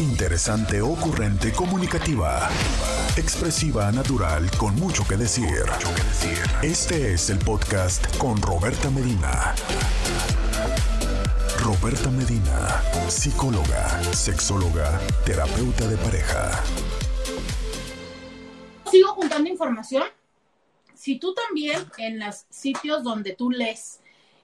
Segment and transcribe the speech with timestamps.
[0.00, 2.48] Interesante, ocurrente, comunicativa.
[3.18, 5.66] Expresiva, natural, con mucho que decir.
[6.62, 9.54] Este es el podcast con Roberta Medina.
[11.62, 16.64] Roberta Medina, psicóloga, sexóloga, terapeuta de pareja.
[18.90, 20.04] Sigo juntando información.
[20.94, 24.00] Si tú también en los sitios donde tú lees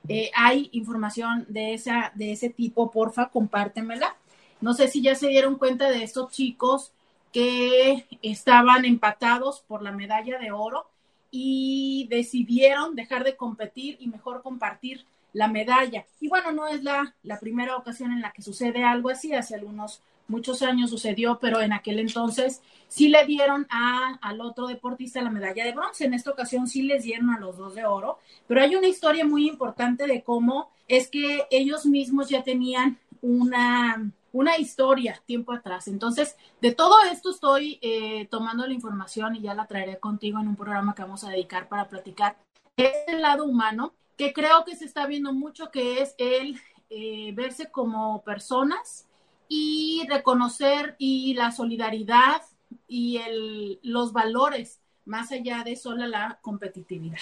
[0.08, 4.16] eh, hay información de, esa, de ese tipo, porfa, compártemela.
[4.60, 6.92] No sé si ya se dieron cuenta de estos chicos
[7.32, 10.86] que estaban empatados por la medalla de oro
[11.30, 16.06] y decidieron dejar de competir y mejor compartir la medalla.
[16.20, 19.54] Y bueno, no es la, la primera ocasión en la que sucede algo así, hace
[19.54, 25.22] algunos muchos años sucedió, pero en aquel entonces sí le dieron a, al otro deportista
[25.22, 26.04] la medalla de bronce.
[26.04, 29.24] En esta ocasión sí les dieron a los dos de oro, pero hay una historia
[29.24, 35.88] muy importante de cómo es que ellos mismos ya tenían una, una historia tiempo atrás.
[35.88, 40.48] Entonces, de todo esto estoy eh, tomando la información y ya la traeré contigo en
[40.48, 42.36] un programa que vamos a dedicar para platicar
[42.76, 46.60] este lado humano, que creo que se está viendo mucho, que es el
[46.90, 49.06] eh, verse como personas
[49.48, 52.42] y reconocer y la solidaridad
[52.86, 57.20] y el, los valores más allá de sola la competitividad.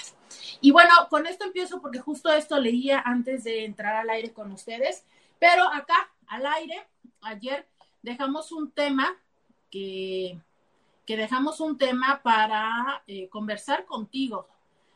[0.61, 4.51] Y bueno, con esto empiezo porque justo esto leía antes de entrar al aire con
[4.51, 5.05] ustedes,
[5.39, 6.89] pero acá al aire,
[7.25, 7.67] ayer
[8.03, 9.17] dejamos un tema
[9.71, 10.39] que,
[11.07, 14.47] que dejamos un tema para eh, conversar contigo.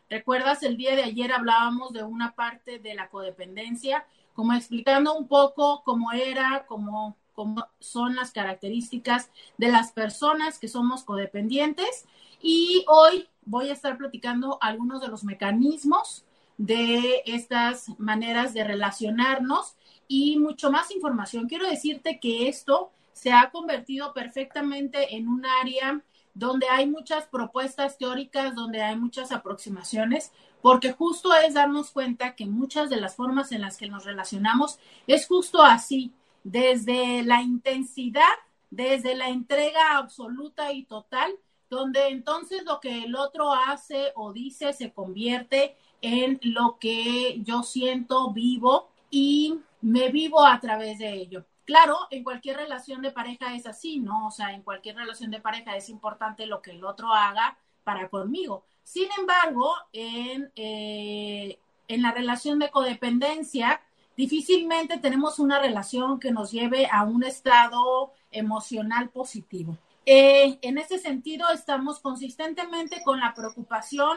[0.09, 0.62] ¿Recuerdas?
[0.62, 5.83] El día de ayer hablábamos de una parte de la codependencia como explicando un poco
[5.85, 12.07] cómo era, cómo, cómo son las características de las personas que somos codependientes.
[12.41, 16.25] Y hoy voy a estar platicando algunos de los mecanismos
[16.57, 19.75] de estas maneras de relacionarnos
[20.09, 21.47] y mucho más información.
[21.47, 26.03] Quiero decirte que esto se ha convertido perfectamente en un área
[26.34, 30.33] donde hay muchas propuestas teóricas, donde hay muchas aproximaciones,
[30.63, 34.79] porque justo es darnos cuenta que muchas de las formas en las que nos relacionamos
[35.07, 36.13] es justo así,
[36.45, 38.23] desde la intensidad,
[38.70, 41.33] desde la entrega absoluta y total,
[41.69, 47.63] donde entonces lo que el otro hace o dice se convierte en lo que yo
[47.63, 51.44] siento, vivo y me vivo a través de ello.
[51.64, 54.28] Claro, en cualquier relación de pareja es así, ¿no?
[54.28, 58.08] O sea, en cualquier relación de pareja es importante lo que el otro haga para
[58.08, 61.58] conmigo, sin embargo, en, eh,
[61.89, 63.83] en la relación de codependencia,
[64.16, 69.77] difícilmente tenemos una relación que nos lleve a un estado emocional positivo.
[70.06, 74.16] Eh, en ese sentido, estamos consistentemente con la preocupación,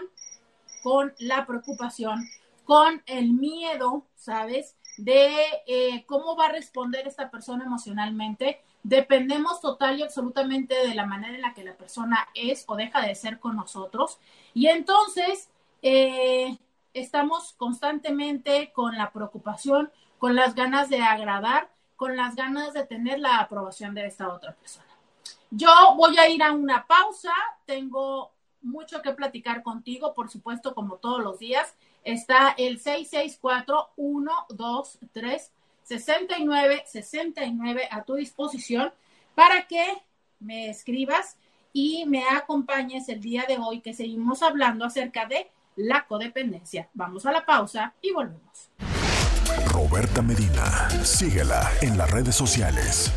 [0.84, 2.26] con la preocupación,
[2.64, 4.78] con el miedo, ¿sabes?
[4.98, 5.34] De
[5.68, 11.36] eh, cómo va a responder esta persona emocionalmente dependemos total y absolutamente de la manera
[11.36, 14.20] en la que la persona es o deja de ser con nosotros.
[14.54, 15.50] Y entonces
[15.82, 16.58] eh,
[16.94, 23.20] estamos constantemente con la preocupación, con las ganas de agradar, con las ganas de tener
[23.20, 24.88] la aprobación de esta otra persona.
[25.52, 27.34] Yo voy a ir a una pausa,
[27.66, 28.32] tengo
[28.62, 31.76] mucho que platicar contigo, por supuesto, como todos los días.
[32.04, 35.52] Está el 664 123
[35.84, 38.92] 69 69 a tu disposición
[39.36, 39.86] para que
[40.40, 41.38] me escribas
[41.74, 46.90] y me acompañes el día de hoy que seguimos hablando acerca de la codependencia.
[46.94, 48.70] Vamos a la pausa y volvemos.
[49.68, 53.12] Roberta Medina, síguela en las redes sociales.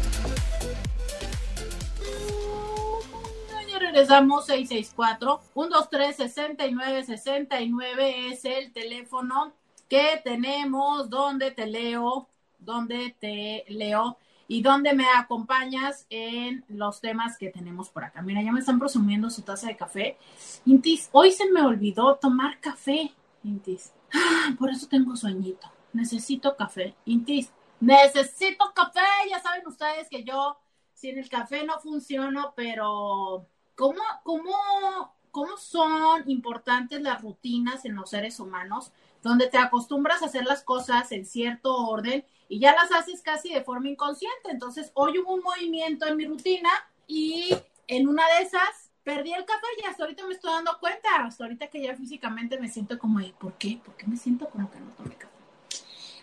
[3.95, 9.53] Regresamos 664 123 69 69 es el teléfono
[9.89, 12.27] que tenemos donde te leo
[12.59, 14.19] donde te leo
[14.49, 18.21] y donde me acompañas en los temas que tenemos por acá.
[18.21, 20.19] Mira, ya me están presumiendo su taza de café.
[20.67, 23.93] Intis, hoy se me olvidó tomar café, Intis.
[24.13, 25.71] Ah, por eso tengo sueñito.
[25.93, 26.95] Necesito café.
[27.07, 27.51] Intis,
[27.81, 29.01] necesito café.
[29.31, 30.59] Ya saben ustedes que yo
[30.95, 38.11] sin el café no funciono, pero ¿cómo, cómo, cómo son importantes las rutinas en los
[38.11, 38.93] seres humanos?
[39.25, 43.53] donde te acostumbras a hacer las cosas en cierto orden y ya las haces casi
[43.53, 44.51] de forma inconsciente.
[44.51, 46.69] Entonces, hoy hubo un movimiento en mi rutina
[47.07, 47.49] y
[47.89, 51.45] en una de esas perdí el café y hasta ahorita me estoy dando cuenta, hasta
[51.45, 53.81] ahorita que ya físicamente me siento como, ¿por qué?
[53.83, 55.33] ¿Por qué me siento como que no tomé café?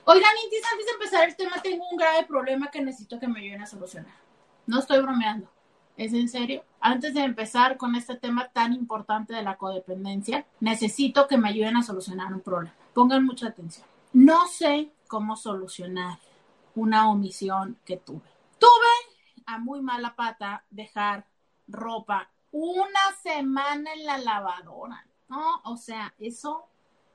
[0.06, 3.40] Oigan, Intis, antes de empezar el tema, tengo un grave problema que necesito que me
[3.40, 4.14] ayuden a solucionar.
[4.68, 5.50] No estoy bromeando.
[5.98, 6.64] ¿Es en serio?
[6.80, 11.78] Antes de empezar con este tema tan importante de la codependencia, necesito que me ayuden
[11.78, 12.76] a solucionar un problema.
[12.94, 13.86] Pongan mucha atención.
[14.14, 16.20] No sé cómo solucionar
[16.76, 18.30] una omisión que tuve.
[18.58, 21.26] Tuve a muy mala pata dejar
[21.68, 25.62] ropa una semana en la lavadora, ¿no?
[25.66, 26.66] O sea, eso,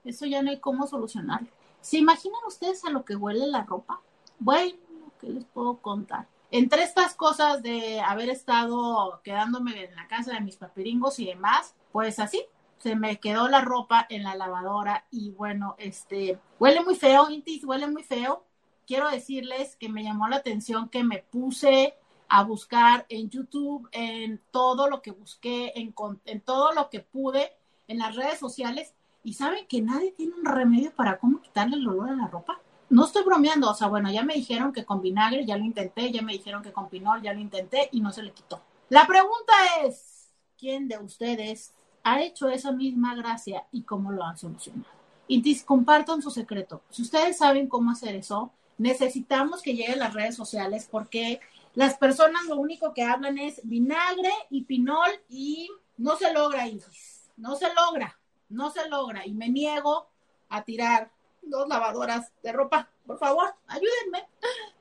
[0.04, 1.48] eso ya no hay cómo solucionarlo.
[1.80, 4.00] ¿Se imaginan ustedes a lo que huele la ropa?
[4.38, 4.76] Bueno,
[5.20, 6.26] ¿qué les puedo contar?
[6.56, 11.74] Entre estas cosas de haber estado quedándome en la casa de mis papiringos y demás,
[11.92, 12.42] pues así,
[12.78, 17.62] se me quedó la ropa en la lavadora y bueno, este, huele muy feo, Intis,
[17.62, 18.42] huele muy feo.
[18.86, 21.92] Quiero decirles que me llamó la atención que me puse
[22.26, 25.92] a buscar en YouTube, en todo lo que busqué, en,
[26.40, 27.52] todo lo que pude,
[27.86, 31.86] en las redes sociales, y saben que nadie tiene un remedio para cómo quitarle el
[31.86, 32.58] olor a la ropa.
[32.88, 36.12] No estoy bromeando, o sea, bueno, ya me dijeron que con vinagre ya lo intenté,
[36.12, 38.62] ya me dijeron que con pinol ya lo intenté y no se le quitó.
[38.88, 39.52] La pregunta
[39.84, 41.72] es, ¿quién de ustedes
[42.04, 44.86] ha hecho esa misma gracia y cómo lo han solucionado?
[45.26, 46.82] Y compartan su secreto.
[46.90, 51.40] Si ustedes saben cómo hacer eso, necesitamos que lleguen las redes sociales porque
[51.74, 55.68] las personas lo único que hablan es vinagre y pinol y
[55.98, 57.30] no se logra, Intis.
[57.36, 58.18] No se logra,
[58.48, 59.26] no se logra.
[59.26, 60.08] Y me niego
[60.48, 61.10] a tirar
[61.46, 62.88] dos lavadoras de ropa.
[63.06, 64.28] Por favor, ayúdenme.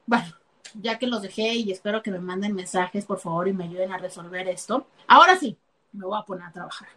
[0.06, 0.28] Bueno,
[0.74, 3.92] ya que los dejé y espero que me manden mensajes, por favor, y me ayuden
[3.92, 4.88] a resolver esto.
[5.08, 5.58] Ahora sí,
[5.94, 6.90] me voy a poner a trabajar.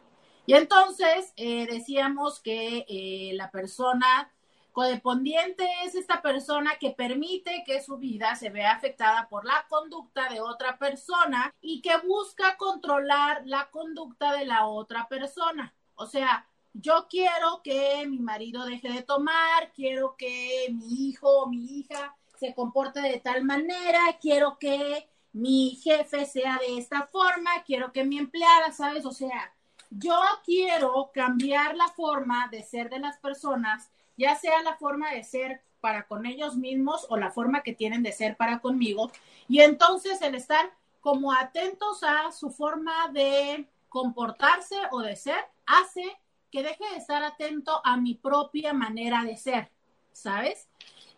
[0.47, 4.33] Y entonces eh, decíamos que eh, la persona
[4.73, 10.29] codependiente es esta persona que permite que su vida se vea afectada por la conducta
[10.29, 15.75] de otra persona y que busca controlar la conducta de la otra persona.
[15.97, 21.49] O sea, yo quiero que mi marido deje de tomar, quiero que mi hijo o
[21.49, 27.63] mi hija se comporte de tal manera, quiero que mi jefe sea de esta forma,
[27.65, 29.05] quiero que mi empleada, ¿sabes?
[29.05, 29.53] O sea,
[29.91, 35.25] yo quiero cambiar la forma de ser de las personas, ya sea la forma de
[35.25, 39.11] ser para con ellos mismos o la forma que tienen de ser para conmigo.
[39.49, 40.71] Y entonces el estar
[41.01, 46.19] como atentos a su forma de comportarse o de ser hace
[46.51, 49.71] que deje de estar atento a mi propia manera de ser,
[50.13, 50.69] ¿sabes?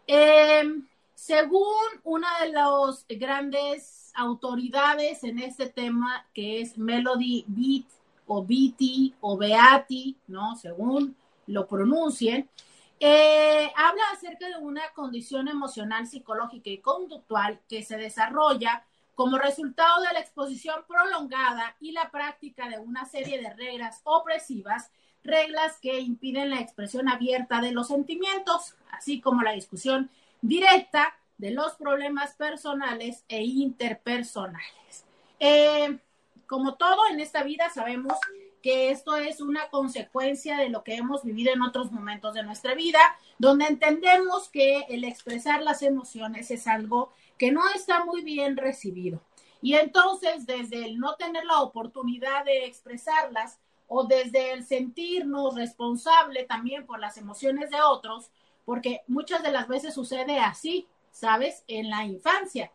[0.06, 7.86] Em, según una de las grandes autoridades en este tema, que es Melody Beat
[8.26, 10.56] o Beatty o Beati, ¿no?
[10.56, 11.16] Según
[11.46, 12.48] lo pronuncien,
[12.98, 18.84] eh, habla acerca de una condición emocional, psicológica y conductual que se desarrolla
[19.14, 24.90] como resultado de la exposición prolongada y la práctica de una serie de reglas opresivas
[25.22, 31.50] reglas que impiden la expresión abierta de los sentimientos, así como la discusión directa de
[31.50, 35.04] los problemas personales e interpersonales.
[35.38, 35.98] Eh,
[36.46, 38.18] como todo en esta vida, sabemos
[38.62, 42.74] que esto es una consecuencia de lo que hemos vivido en otros momentos de nuestra
[42.74, 42.98] vida,
[43.38, 49.22] donde entendemos que el expresar las emociones es algo que no está muy bien recibido.
[49.62, 53.58] Y entonces, desde el no tener la oportunidad de expresarlas,
[53.92, 58.30] o desde el sentirnos responsable también por las emociones de otros,
[58.64, 61.64] porque muchas de las veces sucede así, ¿sabes?
[61.66, 62.70] En la infancia.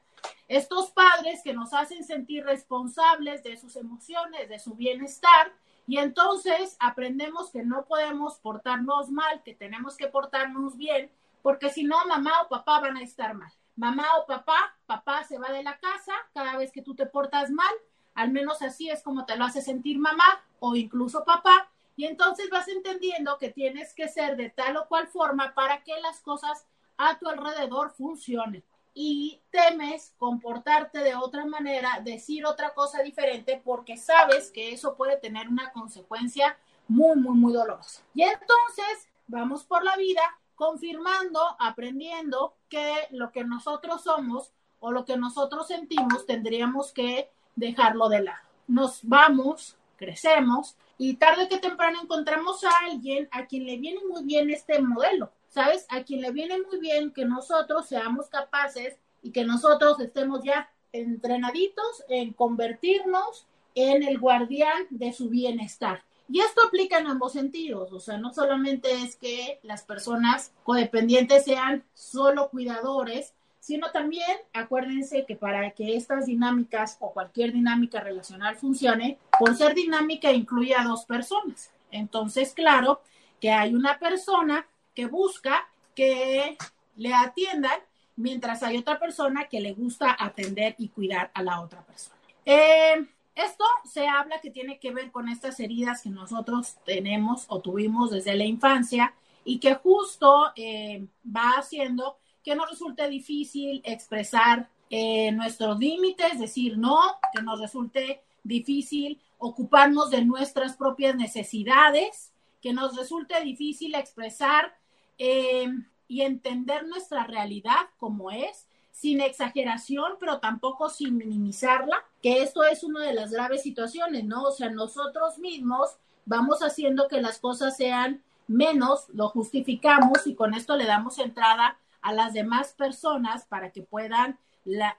[0.50, 5.54] Estos padres que nos hacen sentir responsables de sus emociones, de su bienestar,
[5.88, 11.10] y entonces aprendemos que no podemos portarnos mal, que tenemos que portarnos bien,
[11.42, 13.54] porque si no, mamá o papá van a estar mal.
[13.78, 17.52] Mamá o papá, papá se va de la casa cada vez que tú te portas
[17.52, 17.74] mal,
[18.16, 21.70] al menos así es como te lo hace sentir mamá o incluso papá.
[21.98, 25.98] Y entonces vas entendiendo que tienes que ser de tal o cual forma para que
[26.02, 26.66] las cosas
[26.98, 28.64] a tu alrededor funcionen.
[28.94, 35.18] Y temes comportarte de otra manera, decir otra cosa diferente, porque sabes que eso puede
[35.18, 36.58] tener una consecuencia
[36.88, 38.02] muy, muy, muy dolorosa.
[38.14, 40.22] Y entonces vamos por la vida
[40.56, 48.10] confirmando, aprendiendo que lo que nosotros somos o lo que nosotros sentimos tendríamos que dejarlo
[48.10, 48.40] de lado.
[48.68, 54.24] Nos vamos, crecemos y tarde que temprano encontramos a alguien a quien le viene muy
[54.24, 55.86] bien este modelo, ¿sabes?
[55.90, 60.70] A quien le viene muy bien que nosotros seamos capaces y que nosotros estemos ya
[60.92, 66.04] entrenaditos en convertirnos en el guardián de su bienestar.
[66.28, 71.46] Y esto aplica en ambos sentidos, o sea, no solamente es que las personas codependientes
[71.46, 73.36] sean solo cuidadores,
[73.66, 79.74] sino también acuérdense que para que estas dinámicas o cualquier dinámica relacional funcione, por ser
[79.74, 81.72] dinámica incluye a dos personas.
[81.90, 83.02] Entonces, claro
[83.42, 86.60] que hay una persona que busca que
[86.96, 87.80] le atiendan,
[88.16, 92.20] mientras hay otra persona que le gusta atender y cuidar a la otra persona.
[92.46, 93.04] Eh,
[93.34, 98.12] esto se habla que tiene que ver con estas heridas que nosotros tenemos o tuvimos
[98.12, 105.32] desde la infancia y que justo eh, va haciendo que nos resulte difícil expresar eh,
[105.32, 107.00] nuestros límites, decir no,
[107.34, 114.78] que nos resulte difícil ocuparnos de nuestras propias necesidades, que nos resulte difícil expresar
[115.18, 115.68] eh,
[116.08, 122.84] y entender nuestra realidad como es, sin exageración, pero tampoco sin minimizarla, que esto es
[122.84, 124.44] una de las graves situaciones, ¿no?
[124.44, 130.54] O sea, nosotros mismos vamos haciendo que las cosas sean menos, lo justificamos y con
[130.54, 134.38] esto le damos entrada a las demás personas para que puedan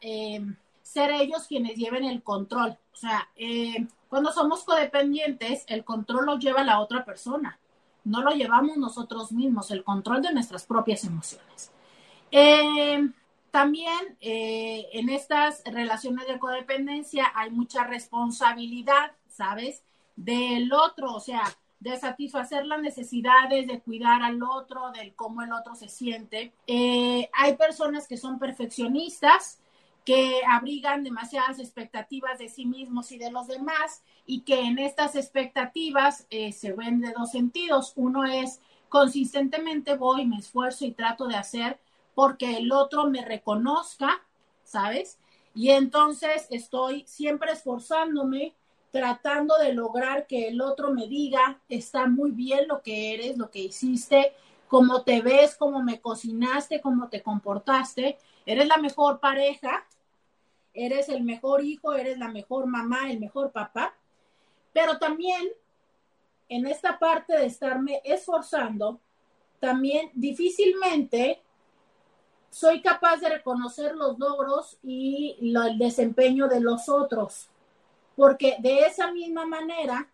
[0.00, 0.44] eh,
[0.82, 2.76] ser ellos quienes lleven el control.
[2.92, 7.60] O sea, eh, cuando somos codependientes, el control lo lleva la otra persona,
[8.02, 11.70] no lo llevamos nosotros mismos, el control de nuestras propias emociones.
[12.32, 13.08] Eh,
[13.52, 19.84] también en estas relaciones de codependencia hay mucha responsabilidad, ¿sabes?
[20.16, 21.44] Del otro, o sea,
[21.80, 26.52] de satisfacer las necesidades, de cuidar al otro, del cómo el otro se siente.
[26.66, 29.60] Eh, hay personas que son perfeccionistas,
[30.04, 35.16] que abrigan demasiadas expectativas de sí mismos y de los demás y que en estas
[35.16, 37.92] expectativas eh, se ven de dos sentidos.
[37.96, 41.80] Uno es consistentemente voy, me esfuerzo y trato de hacer
[42.14, 44.22] porque el otro me reconozca,
[44.62, 45.18] ¿sabes?
[45.54, 48.54] Y entonces estoy siempre esforzándome
[48.96, 53.50] tratando de lograr que el otro me diga, está muy bien lo que eres, lo
[53.50, 54.32] que hiciste,
[54.68, 59.86] cómo te ves, cómo me cocinaste, cómo te comportaste, eres la mejor pareja,
[60.72, 63.94] eres el mejor hijo, eres la mejor mamá, el mejor papá,
[64.72, 65.46] pero también
[66.48, 68.98] en esta parte de estarme esforzando,
[69.60, 71.42] también difícilmente
[72.48, 77.50] soy capaz de reconocer los logros y el desempeño de los otros
[78.16, 80.08] porque de esa misma manera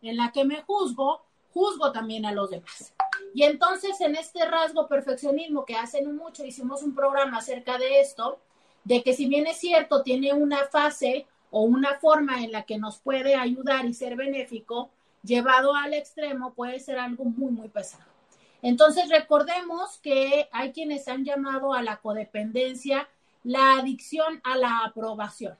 [0.00, 2.92] en la que me juzgo, juzgo también a los demás.
[3.34, 8.38] Y entonces en este rasgo perfeccionismo que hacen mucho, hicimos un programa acerca de esto,
[8.84, 12.78] de que si bien es cierto, tiene una fase o una forma en la que
[12.78, 14.90] nos puede ayudar y ser benéfico,
[15.22, 18.04] llevado al extremo puede ser algo muy, muy pesado.
[18.62, 23.08] Entonces recordemos que hay quienes han llamado a la codependencia
[23.44, 25.58] la adicción a la aprobación.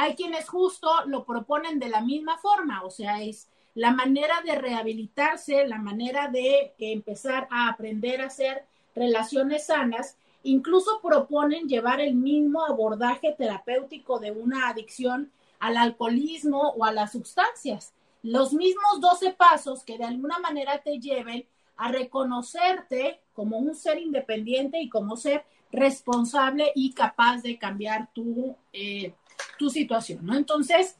[0.00, 4.54] Hay quienes justo lo proponen de la misma forma, o sea, es la manera de
[4.54, 8.64] rehabilitarse, la manera de empezar a aprender a hacer
[8.94, 10.16] relaciones sanas.
[10.44, 17.10] Incluso proponen llevar el mismo abordaje terapéutico de una adicción al alcoholismo o a las
[17.10, 17.92] sustancias.
[18.22, 21.44] Los mismos 12 pasos que de alguna manera te lleven
[21.76, 28.54] a reconocerte como un ser independiente y como ser responsable y capaz de cambiar tu
[28.72, 29.12] eh,
[29.58, 30.36] tu situación, ¿no?
[30.36, 30.96] Entonces,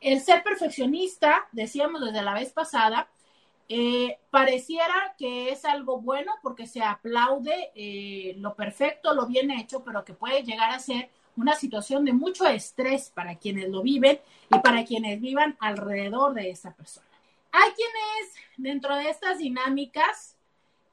[0.00, 3.08] el ser perfeccionista, decíamos desde la vez pasada,
[3.68, 9.82] eh, pareciera que es algo bueno porque se aplaude eh, lo perfecto, lo bien hecho,
[9.82, 14.20] pero que puede llegar a ser una situación de mucho estrés para quienes lo viven
[14.54, 17.06] y para quienes vivan alrededor de esa persona.
[17.52, 20.36] Hay quienes dentro de estas dinámicas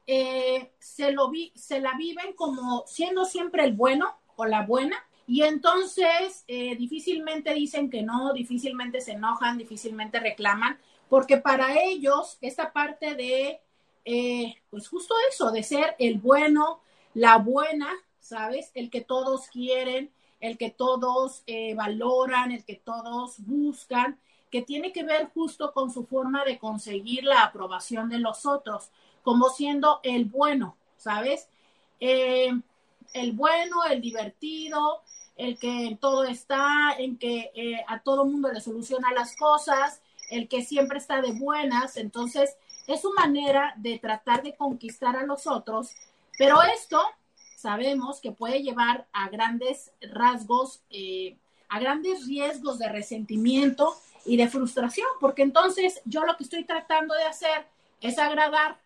[0.06, 4.96] eh, se, lo vi, se la viven como siendo siempre el bueno o la buena
[5.26, 10.78] y entonces eh, difícilmente dicen que no, difícilmente se enojan, difícilmente reclaman,
[11.08, 13.60] porque para ellos esta parte de,
[14.04, 16.80] eh, pues justo eso, de ser el bueno,
[17.14, 17.90] la buena,
[18.20, 18.70] ¿sabes?
[18.74, 24.18] El que todos quieren, el que todos eh, valoran, el que todos buscan,
[24.50, 28.90] que tiene que ver justo con su forma de conseguir la aprobación de los otros,
[29.22, 31.48] como siendo el bueno, ¿sabes?
[33.14, 35.02] El bueno, el divertido,
[35.36, 40.02] el que en todo está, en que eh, a todo mundo le soluciona las cosas,
[40.30, 41.96] el que siempre está de buenas.
[41.96, 42.56] Entonces,
[42.86, 45.94] es su manera de tratar de conquistar a los otros,
[46.36, 47.00] pero esto
[47.56, 51.36] sabemos que puede llevar a grandes rasgos, eh,
[51.68, 53.94] a grandes riesgos de resentimiento
[54.26, 57.66] y de frustración, porque entonces yo lo que estoy tratando de hacer
[58.00, 58.78] es agradar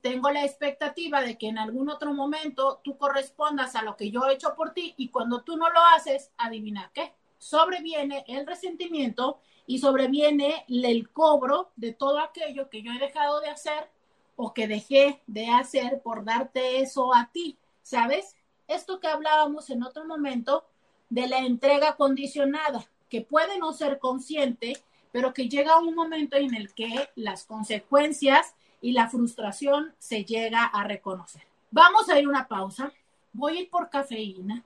[0.00, 4.26] tengo la expectativa de que en algún otro momento tú correspondas a lo que yo
[4.26, 9.38] he hecho por ti y cuando tú no lo haces, adivina qué, sobreviene el resentimiento
[9.66, 13.90] y sobreviene el cobro de todo aquello que yo he dejado de hacer
[14.36, 18.34] o que dejé de hacer por darte eso a ti, ¿sabes?
[18.68, 20.64] Esto que hablábamos en otro momento
[21.10, 26.54] de la entrega condicionada, que puede no ser consciente, pero que llega un momento en
[26.54, 31.42] el que las consecuencias y la frustración se llega a reconocer.
[31.70, 32.92] Vamos a ir a una pausa.
[33.32, 34.62] Voy a ir por cafeína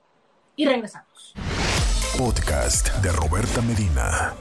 [0.55, 1.33] y regresamos.
[2.17, 4.33] Podcast de Roberta Medina.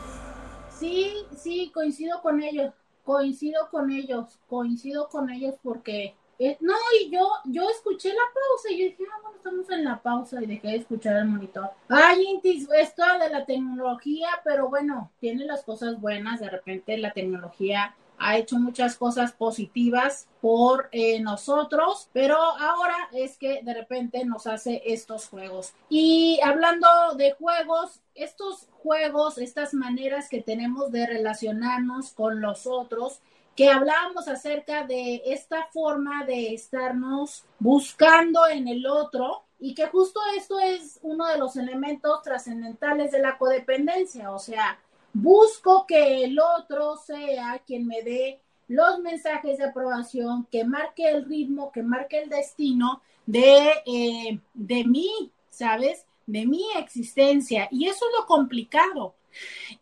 [0.79, 2.73] Sí, sí, coincido con ellos,
[3.05, 8.71] coincido con ellos, coincido con ellos porque Eh, no, y yo, yo escuché la pausa
[8.71, 11.69] y yo dije, ah, bueno, estamos en la pausa y dejé de escuchar el monitor.
[11.87, 17.13] Ay, Intis, esto de la tecnología, pero bueno, tiene las cosas buenas, de repente la
[17.13, 24.25] tecnología ha hecho muchas cosas positivas por eh, nosotros, pero ahora es que de repente
[24.27, 25.73] nos hace estos juegos.
[25.89, 26.87] Y hablando
[27.17, 33.21] de juegos, estos juegos, estas maneras que tenemos de relacionarnos con los otros,
[33.57, 40.21] que hablábamos acerca de esta forma de estarnos buscando en el otro y que justo
[40.37, 44.79] esto es uno de los elementos trascendentales de la codependencia, o sea,
[45.13, 51.25] Busco que el otro sea quien me dé los mensajes de aprobación, que marque el
[51.25, 56.07] ritmo, que marque el destino de, eh, de mí, ¿sabes?
[56.27, 57.69] De mi existencia.
[57.73, 59.15] Y eso es lo complicado.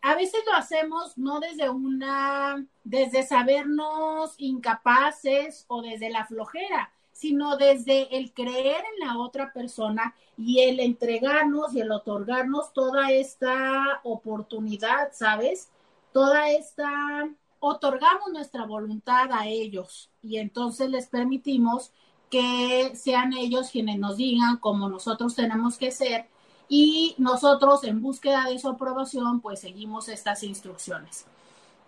[0.03, 7.57] A veces lo hacemos no desde una, desde sabernos incapaces o desde la flojera, sino
[7.57, 14.01] desde el creer en la otra persona y el entregarnos y el otorgarnos toda esta
[14.05, 15.69] oportunidad, ¿sabes?
[16.13, 21.91] Toda esta, otorgamos nuestra voluntad a ellos y entonces les permitimos
[22.31, 26.29] que sean ellos quienes nos digan cómo nosotros tenemos que ser
[26.69, 31.27] y nosotros en búsqueda de su aprobación pues seguimos estas instrucciones.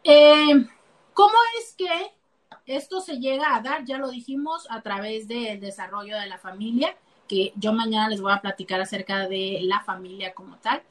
[0.03, 0.67] Eh,
[1.15, 2.20] ¿Cómo es que
[2.67, 6.97] esto se llega a dar, ya lo dijimos, a través del desarrollo de la familia,
[7.29, 10.83] que yo mañana les voy a platicar acerca de la familia como tal.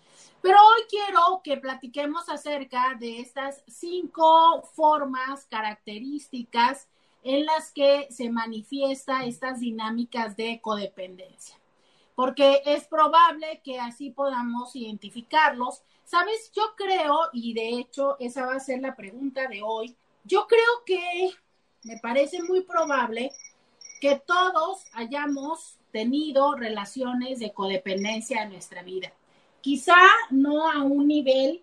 [0.41, 6.87] Pero hoy quiero que platiquemos acerca de estas cinco formas características
[7.23, 11.59] en las que se manifiesta estas dinámicas de codependencia.
[12.15, 15.83] Porque es probable que así podamos identificarlos.
[16.05, 20.47] Sabes, yo creo, y de hecho esa va a ser la pregunta de hoy, yo
[20.47, 21.31] creo que
[21.83, 23.31] me parece muy probable
[23.99, 29.11] que todos hayamos tenido relaciones de codependencia en nuestra vida.
[29.61, 29.97] Quizá
[30.29, 31.61] no a un nivel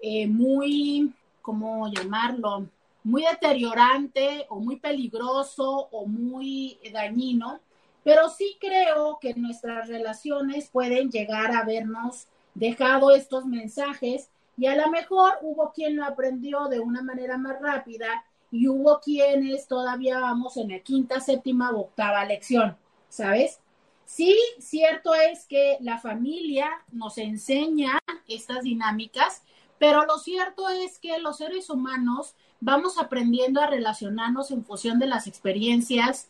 [0.00, 2.68] eh, muy, ¿cómo llamarlo?
[3.02, 7.60] Muy deteriorante o muy peligroso o muy dañino,
[8.02, 14.76] pero sí creo que nuestras relaciones pueden llegar a habernos dejado estos mensajes y a
[14.76, 20.20] lo mejor hubo quien lo aprendió de una manera más rápida y hubo quienes todavía
[20.20, 22.76] vamos en la quinta, séptima o octava lección,
[23.08, 23.58] ¿sabes?
[24.04, 29.42] Sí, cierto es que la familia nos enseña estas dinámicas,
[29.80, 35.08] pero lo cierto es que los seres humanos vamos aprendiendo a relacionarnos en función de
[35.08, 36.28] las experiencias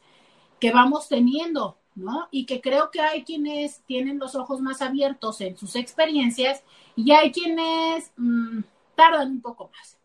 [0.61, 2.29] que vamos teniendo, ¿no?
[2.31, 6.63] Y que creo que hay quienes tienen los ojos más abiertos en sus experiencias
[6.97, 8.61] y hay quienes mm,
[8.97, 9.99] tardan un poco más.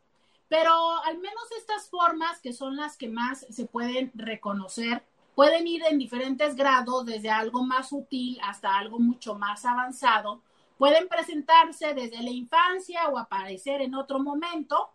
[0.49, 0.71] Pero
[1.05, 5.03] al menos estas formas, que son las que más se pueden reconocer,
[5.35, 10.41] pueden ir en diferentes grados, desde algo más sutil hasta algo mucho más avanzado.
[10.77, 14.89] Pueden presentarse desde la infancia o aparecer en otro momento,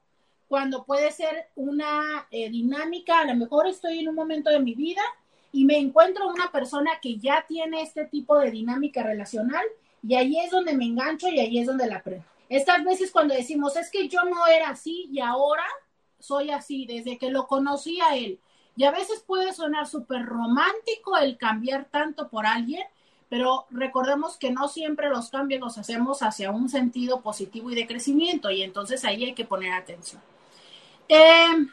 [0.48, 4.74] cuando puede ser una eh, dinámica, a lo mejor estoy en un momento de mi
[4.74, 5.02] vida
[5.52, 9.64] y me encuentro una persona que ya tiene este tipo de dinámica relacional
[10.06, 12.26] y ahí es donde me engancho y ahí es donde la aprendo.
[12.48, 15.64] Estas veces cuando decimos, es que yo no era así y ahora
[16.18, 18.40] soy así, desde que lo conocí a él.
[18.76, 22.82] Y a veces puede sonar súper romántico el cambiar tanto por alguien,
[23.28, 27.86] pero recordemos que no siempre los cambios los hacemos hacia un sentido positivo y de
[27.86, 30.20] crecimiento, y entonces ahí hay que poner atención.
[31.08, 31.68] Em,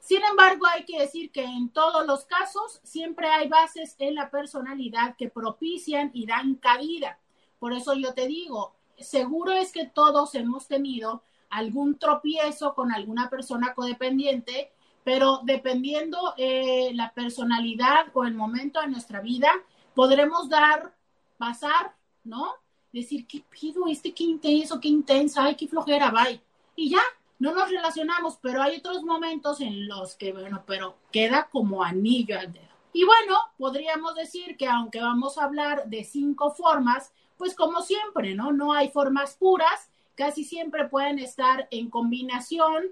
[0.00, 4.30] sin embargo, hay que decir que en todos los casos siempre hay bases en la
[4.30, 7.18] personalidad que propician y dan cabida.
[7.58, 13.30] Por eso yo te digo, seguro es que todos hemos tenido algún tropiezo con alguna
[13.30, 14.72] persona codependiente,
[15.04, 19.50] pero dependiendo eh, la personalidad o el momento de nuestra vida,
[19.94, 20.94] podremos dar,
[21.38, 22.54] pasar, ¿no?
[22.92, 23.86] Decir, ¿qué pido?
[23.86, 26.40] Este qué intenso, qué intensa, ay, qué flojera, bye.
[26.74, 27.02] Y ya,
[27.38, 32.38] no nos relacionamos, pero hay otros momentos en los que, bueno, pero queda como anillo
[32.38, 32.64] al dedo.
[32.92, 38.34] Y bueno, podríamos decir que aunque vamos a hablar de cinco formas, pues como siempre,
[38.34, 38.52] ¿no?
[38.52, 42.84] No hay formas puras, casi siempre pueden estar en combinación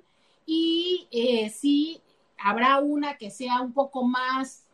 [0.47, 2.01] y eh, sí
[2.39, 4.67] habrá una que sea un poco más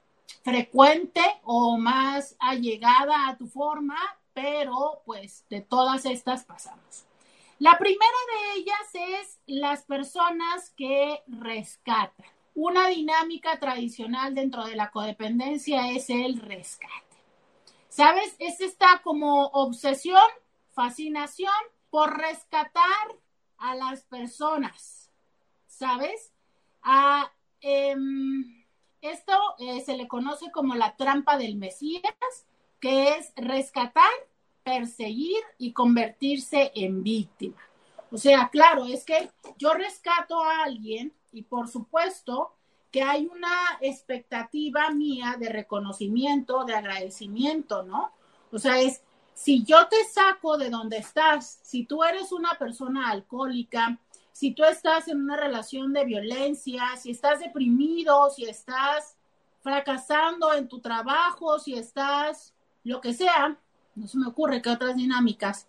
[0.43, 3.99] frecuente o más allegada a tu forma,
[4.33, 7.05] pero pues de todas estas pasamos.
[7.59, 12.27] La primera de ellas es las personas que rescatan.
[12.55, 17.10] Una dinámica tradicional dentro de la codependencia es el rescate.
[18.01, 18.35] ¿Sabes?
[18.39, 20.27] Es esta como obsesión,
[20.73, 21.53] fascinación
[21.91, 23.15] por rescatar
[23.59, 25.11] a las personas,
[25.67, 26.33] ¿sabes?
[26.81, 28.65] A, em,
[29.03, 32.47] esto eh, se le conoce como la trampa del Mesías,
[32.81, 34.11] que es rescatar,
[34.63, 37.61] perseguir y convertirse en víctima.
[38.11, 42.55] O sea, claro, es que yo rescato a alguien y por supuesto
[42.91, 48.13] que hay una expectativa mía de reconocimiento, de agradecimiento, ¿no?
[48.51, 49.03] O sea, es,
[49.35, 53.99] si yo te saco de donde estás, si tú eres una persona alcohólica,
[54.33, 59.17] si tú estás en una relación de violencia, si estás deprimido, si estás
[59.63, 63.59] fracasando en tu trabajo, si estás lo que sea,
[63.95, 65.69] no se me ocurre que otras dinámicas,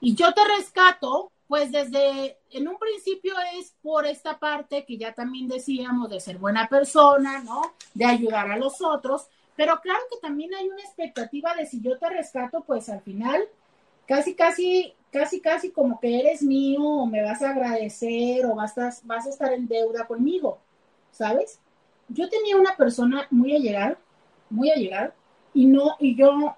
[0.00, 5.12] y yo te rescato, pues desde en un principio es por esta parte que ya
[5.12, 7.62] también decíamos de ser buena persona, ¿no?
[7.94, 11.98] De ayudar a los otros, pero claro que también hay una expectativa de si yo
[11.98, 13.42] te rescato, pues al final
[14.06, 18.76] casi, casi, casi, casi como que eres mío o me vas a agradecer o vas
[18.78, 20.58] a, vas a estar en deuda conmigo,
[21.10, 21.60] ¿sabes?
[22.08, 23.98] Yo tenía una persona muy allegada,
[24.50, 25.14] muy allegada,
[25.54, 26.54] y no, y yo,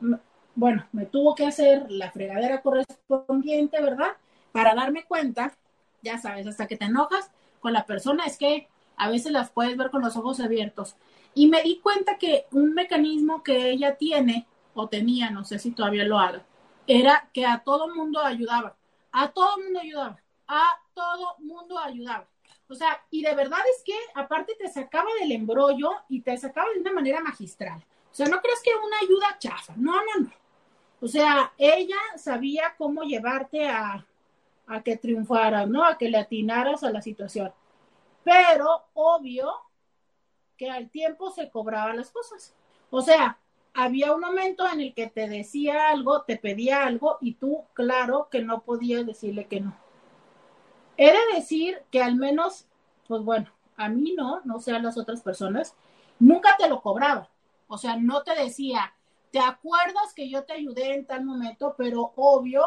[0.55, 4.13] bueno, me tuvo que hacer la fregadera correspondiente, ¿verdad?
[4.55, 5.53] Para darme cuenta,
[6.01, 9.77] ya sabes, hasta que te enojas con la persona, es que a veces las puedes
[9.77, 10.95] ver con los ojos abiertos.
[11.35, 15.73] Y me di cuenta que un mecanismo que ella tiene, o tenía, no sé si
[15.73, 16.45] todavía lo haga,
[16.87, 18.77] era que a todo mundo ayudaba,
[19.11, 22.29] a todo mundo ayudaba, a todo mundo ayudaba.
[22.69, 26.71] O sea, y de verdad es que aparte te sacaba del embrollo y te sacaba
[26.73, 27.83] de una manera magistral.
[28.13, 30.31] O sea, no crees que una ayuda chafa, no, no, no.
[31.01, 34.07] O sea, ella sabía cómo llevarte a,
[34.67, 35.85] a que triunfaras, ¿no?
[35.85, 37.53] A que le atinaras a la situación.
[38.23, 39.53] Pero obvio
[40.57, 42.55] que al tiempo se cobraban las cosas.
[42.91, 43.39] O sea,
[43.75, 48.29] había un momento en el que te decía algo, te pedía algo y tú, claro,
[48.31, 49.77] que no podías decirle que no.
[50.97, 52.67] Era decir que al menos,
[53.09, 55.75] pues bueno, a mí no, no sé a las otras personas,
[56.21, 57.29] nunca te lo cobraba.
[57.67, 58.95] O sea, no te decía,
[59.33, 61.75] ¿te acuerdas que yo te ayudé en tal momento?
[61.77, 62.65] Pero obvio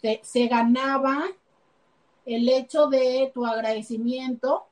[0.00, 1.24] pues se ganaba
[2.24, 4.66] el hecho de tu agradecimiento,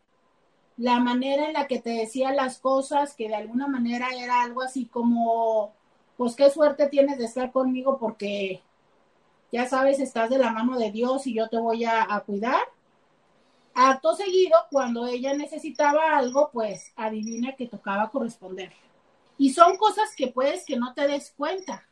[0.76, 4.62] la manera en la que te decía las cosas, que de alguna manera era algo
[4.62, 5.74] así como,
[6.16, 8.62] pues qué suerte tienes de estar conmigo porque
[9.52, 12.60] ya sabes, estás de la mano de Dios y yo te voy a, a cuidar.
[13.74, 18.72] Acto seguido, cuando ella necesitaba algo, pues adivina que tocaba corresponder.
[19.38, 21.89] Y son cosas que puedes que no te des cuenta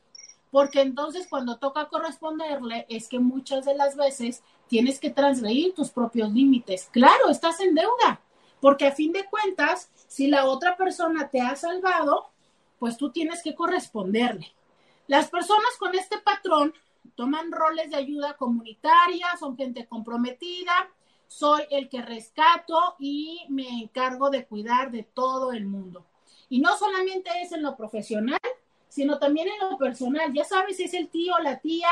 [0.51, 5.91] porque entonces cuando toca corresponderle es que muchas de las veces tienes que transgredir tus
[5.91, 6.89] propios límites.
[6.93, 8.21] Claro, estás en deuda,
[8.61, 12.31] porque a fin de cuentas, si la otra persona te ha salvado,
[12.79, 14.53] pues tú tienes que corresponderle.
[15.07, 16.75] Las personas con este patrón
[17.15, 20.73] toman roles de ayuda comunitaria, son gente comprometida,
[21.27, 26.07] soy el que rescato y me encargo de cuidar de todo el mundo.
[26.49, 28.41] Y no solamente es en lo profesional,
[28.89, 30.33] sino también en lo personal.
[30.33, 31.89] Ya sabes, es el tío, la tía,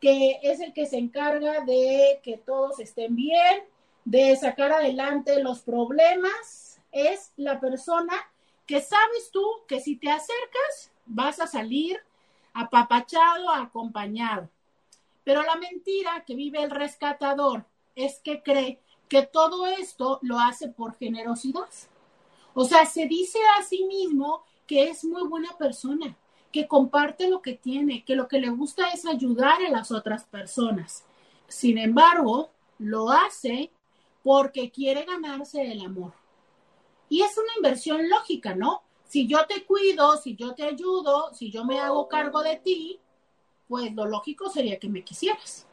[0.00, 3.64] que es el que se encarga de que todos estén bien,
[4.04, 6.80] de sacar adelante los problemas.
[6.92, 8.14] Es la persona
[8.66, 12.00] que sabes tú que si te acercas vas a salir
[12.52, 14.48] apapachado, acompañado.
[15.24, 20.68] Pero la mentira que vive el rescatador es que cree que todo esto lo hace
[20.68, 21.68] por generosidad.
[22.54, 26.16] O sea, se dice a sí mismo que es muy buena persona,
[26.52, 30.24] que comparte lo que tiene, que lo que le gusta es ayudar a las otras
[30.24, 31.04] personas.
[31.48, 33.70] Sin embargo, lo hace
[34.22, 36.12] porque quiere ganarse el amor.
[37.08, 38.82] Y es una inversión lógica, ¿no?
[39.04, 42.98] Si yo te cuido, si yo te ayudo, si yo me hago cargo de ti,
[43.68, 45.66] pues lo lógico sería que me quisieras.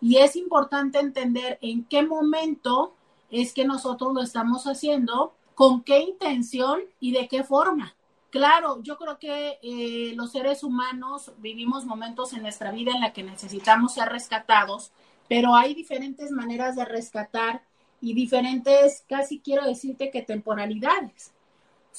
[0.00, 2.94] Y es importante entender en qué momento
[3.30, 7.94] es que nosotros lo estamos haciendo, con qué intención y de qué forma.
[8.32, 13.12] Claro, yo creo que eh, los seres humanos vivimos momentos en nuestra vida en la
[13.12, 14.90] que necesitamos ser rescatados,
[15.28, 17.62] pero hay diferentes maneras de rescatar
[18.00, 21.34] y diferentes, casi quiero decirte que temporalidades.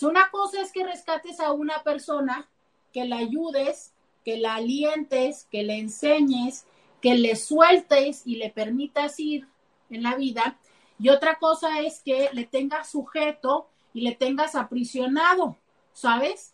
[0.01, 2.49] Una cosa es que rescates a una persona,
[2.91, 3.93] que la ayudes,
[4.25, 6.65] que la alientes, que le enseñes,
[6.99, 9.47] que le sueltes y le permitas ir
[9.91, 10.57] en la vida.
[10.97, 15.57] Y otra cosa es que le tengas sujeto y le tengas aprisionado,
[15.93, 16.53] ¿sabes?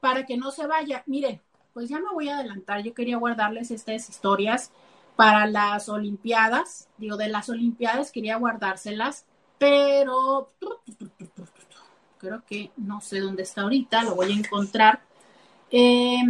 [0.00, 1.02] Para que no se vaya.
[1.06, 1.40] Miren,
[1.72, 2.82] pues ya me voy a adelantar.
[2.82, 4.72] Yo quería guardarles estas historias
[5.16, 6.88] para las Olimpiadas.
[6.96, 9.26] Digo, de las Olimpiadas quería guardárselas,
[9.58, 10.52] pero
[12.18, 15.00] creo que no sé dónde está ahorita, lo voy a encontrar.
[15.70, 16.22] Eh,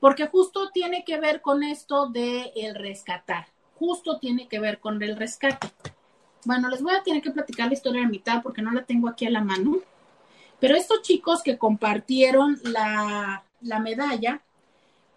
[0.00, 3.46] porque justo tiene que ver con esto de el rescatar,
[3.78, 5.72] justo tiene que ver con el rescate.
[6.44, 9.08] Bueno, les voy a tener que platicar la historia de mitad porque no la tengo
[9.08, 9.78] aquí a la mano.
[10.60, 14.42] Pero estos chicos que compartieron la, la medalla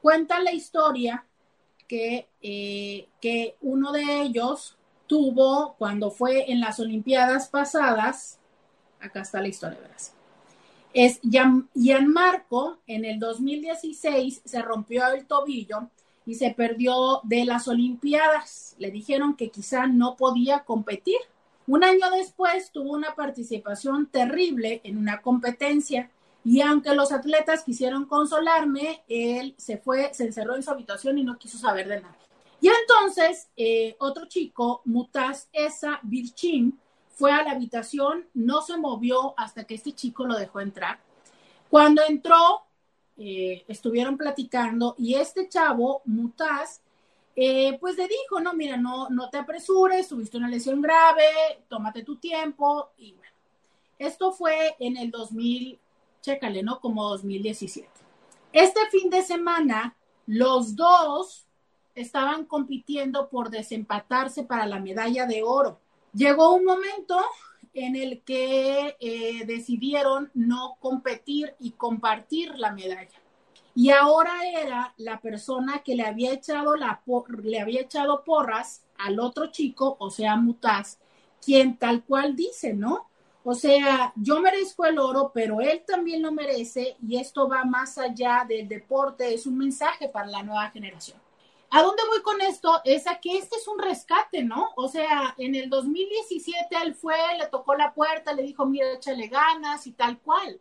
[0.02, 1.26] cuentan la historia
[1.88, 8.40] que, eh, que uno de ellos tuvo cuando fue en las Olimpiadas pasadas.
[9.00, 10.14] Acá está la historia, verás
[10.98, 11.20] es
[11.76, 15.92] Gianmarco en el 2016 se rompió el tobillo
[16.26, 18.76] y se perdió de las Olimpiadas.
[18.80, 21.18] Le dijeron que quizá no podía competir.
[21.68, 26.10] Un año después tuvo una participación terrible en una competencia
[26.46, 31.24] y aunque los atletas quisieron consolarme, él se fue, se encerró en su habitación y
[31.24, 32.18] no quiso saber de nada.
[32.62, 39.34] Y entonces eh, otro chico, Mutaz Esa Birchin, fue a la habitación, no se movió
[39.38, 41.00] hasta que este chico lo dejó entrar.
[41.70, 42.62] Cuando entró,
[43.18, 46.82] eh, estuvieron platicando y este chavo, Mutaz,
[47.40, 51.24] eh, pues le dijo, no, mira, no, no te apresures, tuviste una lesión grave,
[51.68, 53.32] tómate tu tiempo y bueno,
[54.00, 55.78] esto fue en el 2000,
[56.20, 56.80] chécale, ¿no?
[56.80, 57.88] Como 2017.
[58.54, 59.96] Este fin de semana,
[60.26, 61.46] los dos
[61.94, 65.80] estaban compitiendo por desempatarse para la medalla de oro.
[66.14, 67.20] Llegó un momento
[67.76, 73.22] en el que eh, decidieron no competir y compartir la medalla.
[73.78, 77.04] Y ahora era la persona que le había echado, la,
[77.44, 80.98] le había echado porras al otro chico, o sea, Mutaz,
[81.40, 83.08] quien tal cual dice, ¿no?
[83.44, 88.00] O sea, yo merezco el oro, pero él también lo merece y esto va más
[88.00, 91.22] allá del deporte, es un mensaje para la nueva generación.
[91.70, 92.82] ¿A dónde voy con esto?
[92.84, 94.70] Es a que este es un rescate, ¿no?
[94.76, 99.28] O sea, en el 2017 él fue, le tocó la puerta, le dijo, mira, échale
[99.28, 100.60] ganas y tal cual.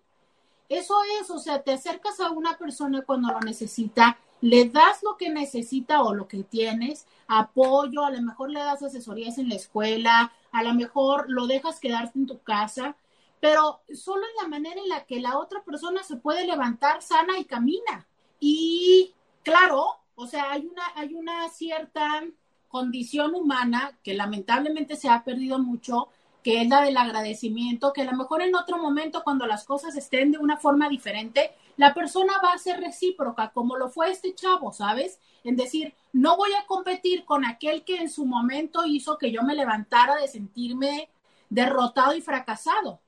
[0.69, 5.17] Eso es, o sea, te acercas a una persona cuando lo necesita, le das lo
[5.17, 9.55] que necesita o lo que tienes, apoyo, a lo mejor le das asesorías en la
[9.55, 12.97] escuela, a lo mejor lo dejas quedarte en tu casa,
[13.41, 17.39] pero solo en la manera en la que la otra persona se puede levantar sana
[17.39, 18.07] y camina.
[18.41, 22.25] Y claro, o sea, hay una, hay una cierta
[22.69, 26.09] condición humana que lamentablemente se ha perdido mucho,
[26.47, 29.97] que es la del agradecimiento, que a lo mejor en otro momento, cuando las cosas
[29.97, 34.33] estén de una forma diferente, la persona va a ser recíproca, como lo fue este
[34.33, 35.19] chavo, ¿sabes?
[35.43, 39.43] En decir, no voy a competir con aquel que en su momento hizo que yo
[39.43, 41.11] me levantara de sentirme
[41.51, 43.01] derrotado y fracasado.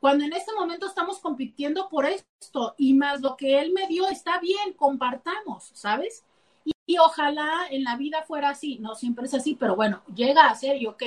[0.00, 4.08] Cuando en este momento estamos compitiendo por esto y más lo que él me dio
[4.08, 6.24] está bien, compartamos, ¿sabes?
[6.86, 10.56] Y ojalá en la vida fuera así, no siempre es así, pero bueno, llega a
[10.56, 11.04] ser y ok.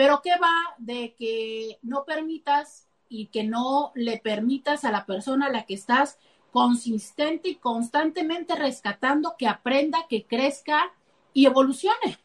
[0.00, 5.44] Pero ¿qué va de que no permitas y que no le permitas a la persona
[5.44, 6.18] a la que estás
[6.52, 10.90] consistente y constantemente rescatando que aprenda, que crezca
[11.34, 12.18] y evolucione?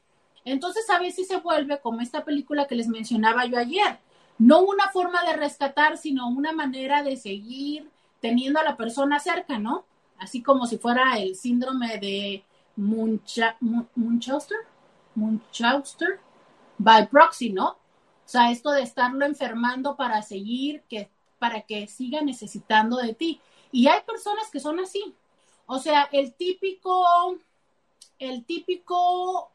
[0.46, 4.00] Entonces a veces se vuelve como esta película que les mencionaba yo ayer,
[4.38, 7.90] no una forma de rescatar, sino una manera de seguir
[8.22, 9.84] teniendo a la persona cerca, ¿no?
[10.18, 12.42] Así como si fuera el síndrome de
[12.78, 14.60] Muncha, Munchauster,
[15.14, 16.22] Munchauster,
[16.78, 17.70] by proxy, ¿no?
[17.70, 21.10] O sea, esto de estarlo enfermando para seguir, que,
[21.40, 23.40] para que siga necesitando de ti.
[23.72, 25.14] Y hay personas que son así.
[25.68, 27.38] O sea, el típico,
[28.20, 29.52] el típico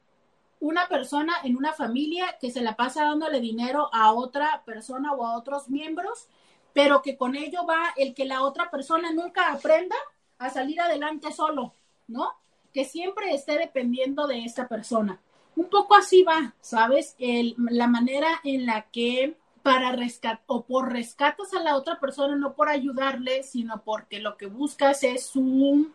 [0.60, 5.26] una persona en una familia que se la pasa dándole dinero a otra persona o
[5.26, 6.28] a otros miembros,
[6.74, 9.96] pero que con ello va el que la otra persona nunca aprenda
[10.38, 11.72] a salir adelante solo,
[12.06, 12.32] ¿no?
[12.72, 15.18] Que siempre esté dependiendo de esta persona.
[15.56, 17.16] Un poco así va, ¿sabes?
[17.18, 22.54] La manera en la que para rescatar o por rescatas a la otra persona, no
[22.54, 25.92] por ayudarle, sino porque lo que buscas es un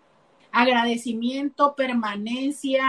[0.52, 2.84] agradecimiento, permanencia,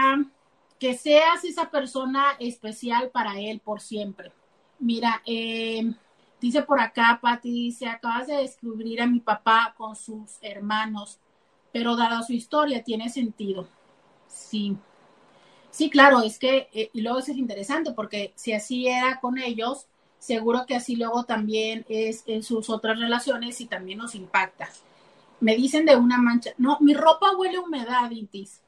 [0.79, 4.31] que seas esa persona especial para él por siempre.
[4.79, 5.91] Mira, eh,
[6.39, 11.19] dice por acá, Patti, dice, acabas de descubrir a mi papá con sus hermanos,
[11.73, 13.67] pero dada su historia, tiene sentido.
[14.27, 14.77] Sí.
[15.77, 19.37] Sí, claro, es que, eh, y luego eso es interesante, porque si así era con
[19.37, 19.85] ellos,
[20.17, 24.69] seguro que así luego también es en sus otras relaciones y también nos impacta.
[25.39, 28.61] Me dicen de una mancha, no, mi ropa huele a humedad, Intis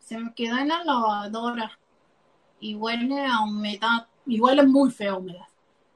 [0.00, 1.78] se me queda en la lavadora
[2.58, 5.48] y huele a humedad, y huele muy feo humedad,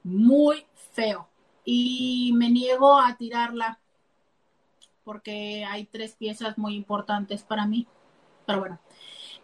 [0.03, 1.27] muy feo.
[1.63, 3.79] Y me niego a tirarla
[5.03, 7.87] porque hay tres piezas muy importantes para mí.
[8.45, 8.84] Pero bueno.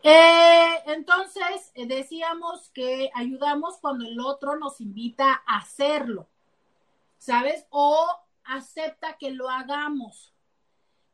[0.03, 6.27] Eh, entonces, eh, decíamos que ayudamos cuando el otro nos invita a hacerlo,
[7.17, 7.67] ¿sabes?
[7.69, 8.07] O
[8.43, 10.33] acepta que lo hagamos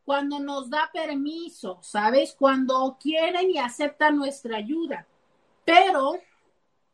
[0.06, 2.34] cuando nos da permiso, ¿sabes?
[2.40, 5.06] Cuando quieren y aceptan nuestra ayuda.
[5.66, 6.14] Pero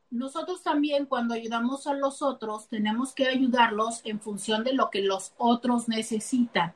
[0.10, 5.04] nosotros también cuando ayudamos a los otros tenemos que ayudarlos en función de lo que
[5.04, 6.74] los otros necesitan.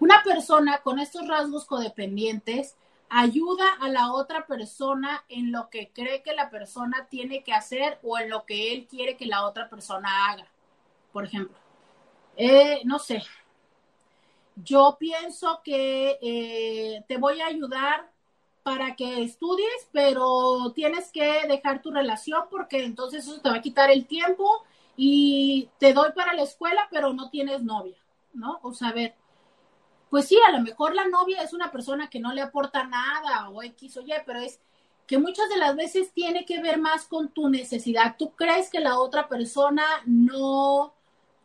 [0.00, 2.76] Una persona con estos rasgos codependientes
[3.10, 7.98] ayuda a la otra persona en lo que cree que la persona tiene que hacer
[8.02, 10.46] o en lo que él quiere que la otra persona haga.
[11.12, 11.56] Por ejemplo,
[12.36, 13.22] eh, no sé,
[14.56, 18.10] yo pienso que eh, te voy a ayudar
[18.62, 23.62] para que estudies, pero tienes que dejar tu relación porque entonces eso te va a
[23.62, 24.64] quitar el tiempo
[24.96, 27.96] y te doy para la escuela, pero no tienes novia,
[28.34, 28.58] ¿no?
[28.62, 29.14] O sea, ver,
[30.10, 33.50] pues sí, a lo mejor la novia es una persona que no le aporta nada
[33.50, 34.60] o X o Y, pero es
[35.06, 38.16] que muchas de las veces tiene que ver más con tu necesidad.
[38.18, 40.94] Tú crees que la otra persona no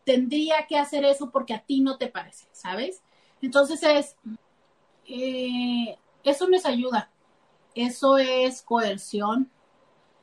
[0.04, 3.02] tendría que hacer eso porque a ti no te parece, ¿sabes?
[3.42, 4.16] Entonces es,
[5.06, 7.10] eh, eso no es ayuda,
[7.76, 9.50] eso es coerción,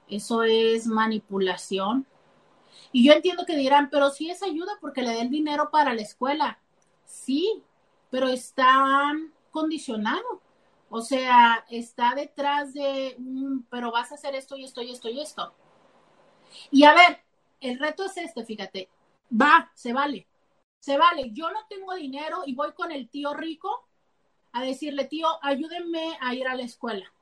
[0.09, 2.07] eso es manipulación.
[2.92, 6.03] Y yo entiendo que dirán, pero sí es ayuda porque le den dinero para la
[6.03, 6.59] escuela.
[7.05, 7.62] Sí,
[8.11, 9.12] pero está
[9.51, 10.42] condicionado.
[10.88, 15.09] O sea, está detrás de un, pero vas a hacer esto y esto y esto
[15.09, 15.55] y esto.
[16.73, 17.23] Y a ver,
[17.61, 18.88] el reto es este, fíjate,
[19.31, 20.27] va, se vale.
[20.81, 23.87] Se vale, yo no tengo dinero y voy con el tío rico
[24.53, 27.12] a decirle, tío, ayúdenme a ir a la escuela.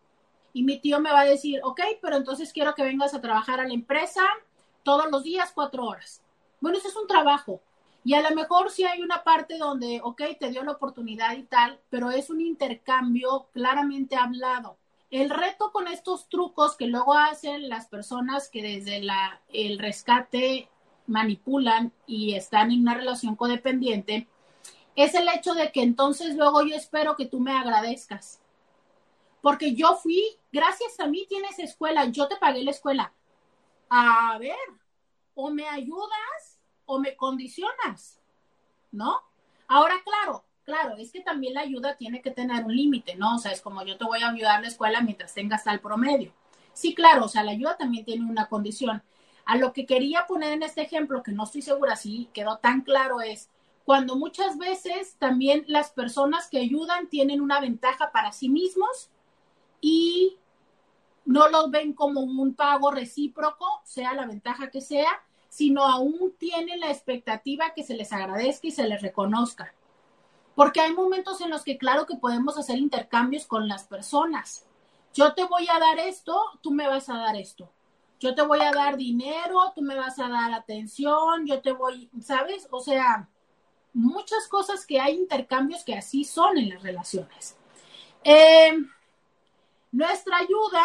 [0.52, 3.60] Y mi tío me va a decir, ok, pero entonces quiero que vengas a trabajar
[3.60, 4.22] a la empresa
[4.82, 6.22] todos los días, cuatro horas.
[6.60, 7.60] Bueno, eso es un trabajo.
[8.04, 11.42] Y a lo mejor sí hay una parte donde, ok, te dio la oportunidad y
[11.42, 14.78] tal, pero es un intercambio claramente hablado.
[15.10, 20.68] El reto con estos trucos que luego hacen las personas que desde la, el rescate
[21.06, 24.28] manipulan y están en una relación codependiente,
[24.94, 28.40] es el hecho de que entonces luego yo espero que tú me agradezcas.
[29.40, 33.12] Porque yo fui, gracias a mí tienes escuela, yo te pagué la escuela.
[33.88, 34.56] A ver,
[35.34, 36.47] o me ayudas
[36.88, 38.18] o me condicionas,
[38.90, 39.22] ¿no?
[39.68, 43.36] Ahora, claro, claro, es que también la ayuda tiene que tener un límite, ¿no?
[43.36, 45.80] O sea, es como yo te voy a ayudar a la escuela mientras tengas tal
[45.80, 46.32] promedio.
[46.72, 49.02] Sí, claro, o sea, la ayuda también tiene una condición.
[49.44, 52.80] A lo que quería poner en este ejemplo, que no estoy segura si quedó tan
[52.80, 53.50] claro, es
[53.84, 59.10] cuando muchas veces también las personas que ayudan tienen una ventaja para sí mismos
[59.82, 60.38] y
[61.26, 66.80] no los ven como un pago recíproco, sea la ventaja que sea, sino aún tienen
[66.80, 69.74] la expectativa que se les agradezca y se les reconozca.
[70.54, 74.66] Porque hay momentos en los que claro que podemos hacer intercambios con las personas.
[75.14, 77.70] Yo te voy a dar esto, tú me vas a dar esto
[78.20, 82.10] yo te voy a dar dinero, tú me vas a dar atención, yo te voy,
[82.20, 82.66] ¿sabes?
[82.70, 83.28] O sea,
[83.92, 87.56] muchas cosas que hay intercambios que así son en las relaciones.
[88.24, 88.76] Eh,
[89.92, 90.84] nuestra ayuda,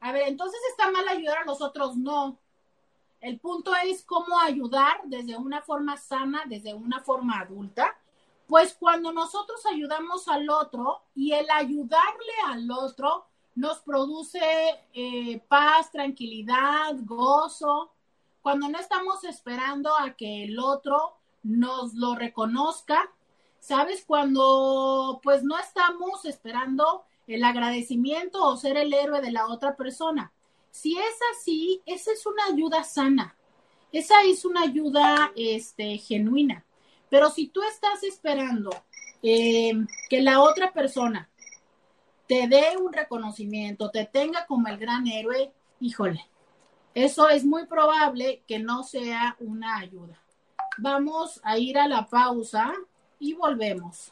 [0.00, 2.38] a ver, entonces está mal ayudar a los otros, no.
[3.22, 7.96] El punto es cómo ayudar desde una forma sana, desde una forma adulta.
[8.48, 14.40] Pues cuando nosotros ayudamos al otro y el ayudarle al otro nos produce
[14.92, 17.92] eh, paz, tranquilidad, gozo,
[18.42, 23.08] cuando no estamos esperando a que el otro nos lo reconozca,
[23.60, 24.04] ¿sabes?
[24.04, 30.32] Cuando pues no estamos esperando el agradecimiento o ser el héroe de la otra persona,
[30.72, 33.36] Si es así, esa es una ayuda sana,
[33.92, 36.64] esa es una ayuda este, genuina.
[37.10, 38.70] Pero si tú estás esperando
[39.22, 39.74] eh,
[40.08, 41.28] que la otra persona
[42.26, 46.26] te dé un reconocimiento, te tenga como el gran héroe, híjole,
[46.94, 50.22] eso es muy probable que no sea una ayuda.
[50.78, 52.72] Vamos a ir a la pausa
[53.18, 54.10] y volvemos.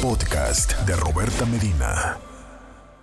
[0.00, 2.16] Podcast de Roberta Medina.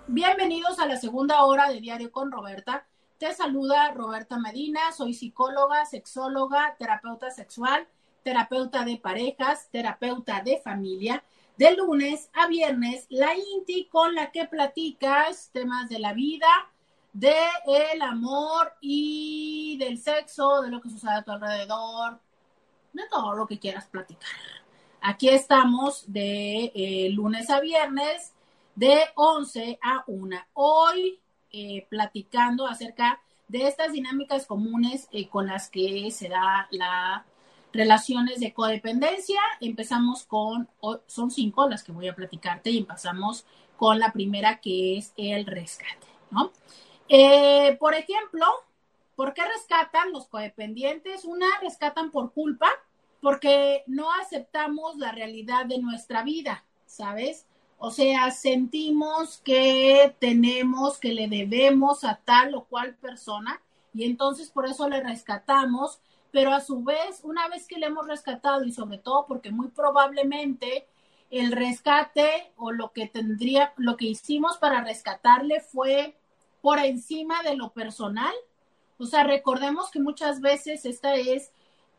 [0.08, 2.84] Bienvenidos a la segunda hora de Diario con Roberta.
[3.18, 7.86] Te saluda Roberta Medina, soy psicóloga, sexóloga, terapeuta sexual,
[8.24, 11.22] terapeuta de parejas, terapeuta de familia.
[11.56, 16.48] De lunes a viernes, la INTI con la que platicas temas de la vida,
[17.12, 17.36] de
[17.66, 22.18] el amor y del sexo, de lo que sucede a tu alrededor,
[22.92, 24.30] de todo lo que quieras platicar.
[25.00, 28.32] Aquí estamos de eh, lunes a viernes,
[28.74, 30.36] de 11 a 1.
[30.54, 31.20] Hoy
[31.50, 37.24] eh, platicando acerca de estas dinámicas comunes eh, con las que se da la
[37.72, 39.40] relaciones de codependencia.
[39.60, 40.68] Empezamos con,
[41.06, 43.46] son cinco las que voy a platicarte y empezamos
[43.76, 46.52] con la primera que es el rescate, ¿no?
[47.08, 48.46] Eh, por ejemplo,
[49.16, 51.24] ¿por qué rescatan los codependientes?
[51.24, 52.68] Una, rescatan por culpa,
[53.20, 57.46] porque no aceptamos la realidad de nuestra vida, ¿sabes?
[57.84, 63.60] O sea, sentimos que tenemos, que le debemos a tal o cual persona
[63.92, 65.98] y entonces por eso le rescatamos,
[66.30, 69.66] pero a su vez, una vez que le hemos rescatado y sobre todo porque muy
[69.66, 70.86] probablemente
[71.32, 76.16] el rescate o lo que tendría, lo que hicimos para rescatarle fue
[76.60, 78.32] por encima de lo personal.
[78.96, 81.50] O sea, recordemos que muchas veces esta es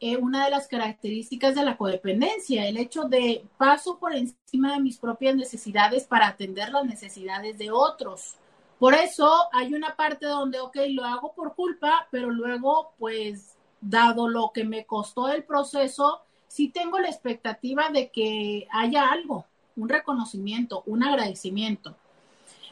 [0.06, 4.82] eh, una de las características de la codependencia, el hecho de paso por encima de
[4.82, 8.36] mis propias necesidades para atender las necesidades de otros.
[8.80, 14.28] Por eso hay una parte donde, ok, lo hago por culpa, pero luego, pues, dado
[14.28, 19.46] lo que me costó el proceso, sí tengo la expectativa de que haya algo,
[19.78, 21.96] un reconocimiento, un agradecimiento.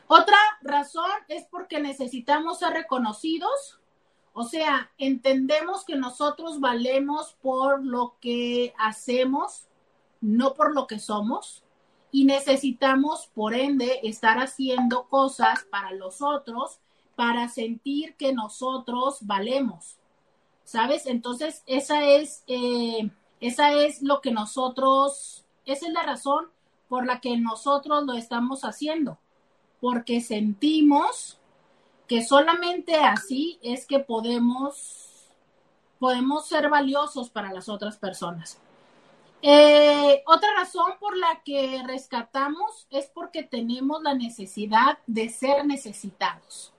[0.08, 3.80] Otra razón es porque necesitamos ser reconocidos
[4.34, 9.68] o sea, entendemos que nosotros valemos por lo que hacemos,
[10.22, 11.64] no por lo que somos,
[12.12, 16.80] y necesitamos, por ende, estar haciendo cosas para los otros
[17.16, 19.98] para sentir que nosotros valemos.
[20.64, 21.06] ¿Sabes?
[21.06, 23.10] Entonces, esa es, eh,
[23.42, 26.46] esa es lo que nosotros, esa es la razón
[26.88, 29.18] por la que nosotros lo estamos haciendo,
[29.82, 31.41] porque sentimos
[32.12, 35.30] que solamente así es que podemos,
[35.98, 38.60] podemos ser valiosos para las otras personas.
[39.42, 46.74] Eh, otra razón por la que rescatamos es porque tenemos la necesidad de ser necesitados.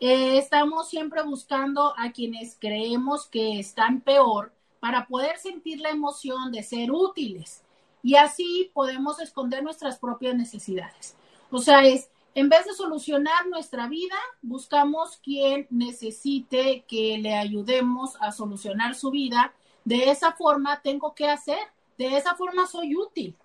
[0.00, 4.50] Eh, estamos siempre buscando a quienes creemos que están peor
[4.80, 7.60] para poder sentir la emoción de ser útiles
[8.02, 11.16] y así podemos esconder nuestras propias necesidades.
[11.50, 18.16] O sea, es en vez de solucionar nuestra vida, buscamos quien necesite que le ayudemos
[18.20, 19.52] a solucionar su vida.
[19.84, 21.58] De esa forma tengo que hacer,
[21.98, 23.36] de esa forma soy útil.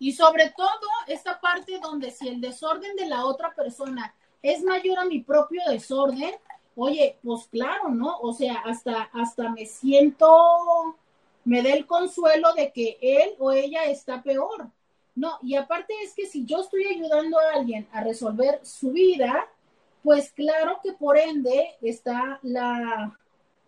[0.00, 4.98] Y sobre todo esta parte donde si el desorden de la otra persona es mayor
[4.98, 6.34] a mi propio desorden,
[6.74, 8.18] oye, pues claro, ¿no?
[8.18, 10.96] O sea, hasta, hasta me siento,
[11.44, 14.68] me da el consuelo de que él o ella está peor.
[15.16, 19.46] No, y aparte es que si yo estoy ayudando a alguien a resolver su vida,
[20.02, 23.18] pues claro que por ende está la,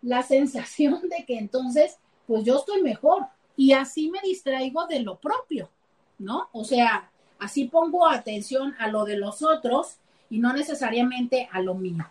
[0.01, 5.17] la sensación de que entonces, pues yo estoy mejor y así me distraigo de lo
[5.17, 5.69] propio,
[6.19, 6.49] ¿no?
[6.51, 9.97] O sea, así pongo atención a lo de los otros
[10.29, 12.05] y no necesariamente a lo mío.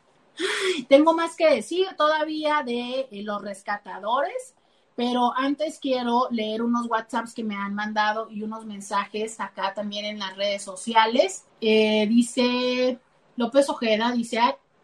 [0.88, 4.54] tengo más que decir todavía de eh, los rescatadores.
[4.96, 10.06] Pero antes quiero leer unos WhatsApps que me han mandado y unos mensajes acá también
[10.06, 11.44] en las redes sociales.
[11.60, 12.98] Eh, dice
[13.36, 14.40] López Ojeda, dice,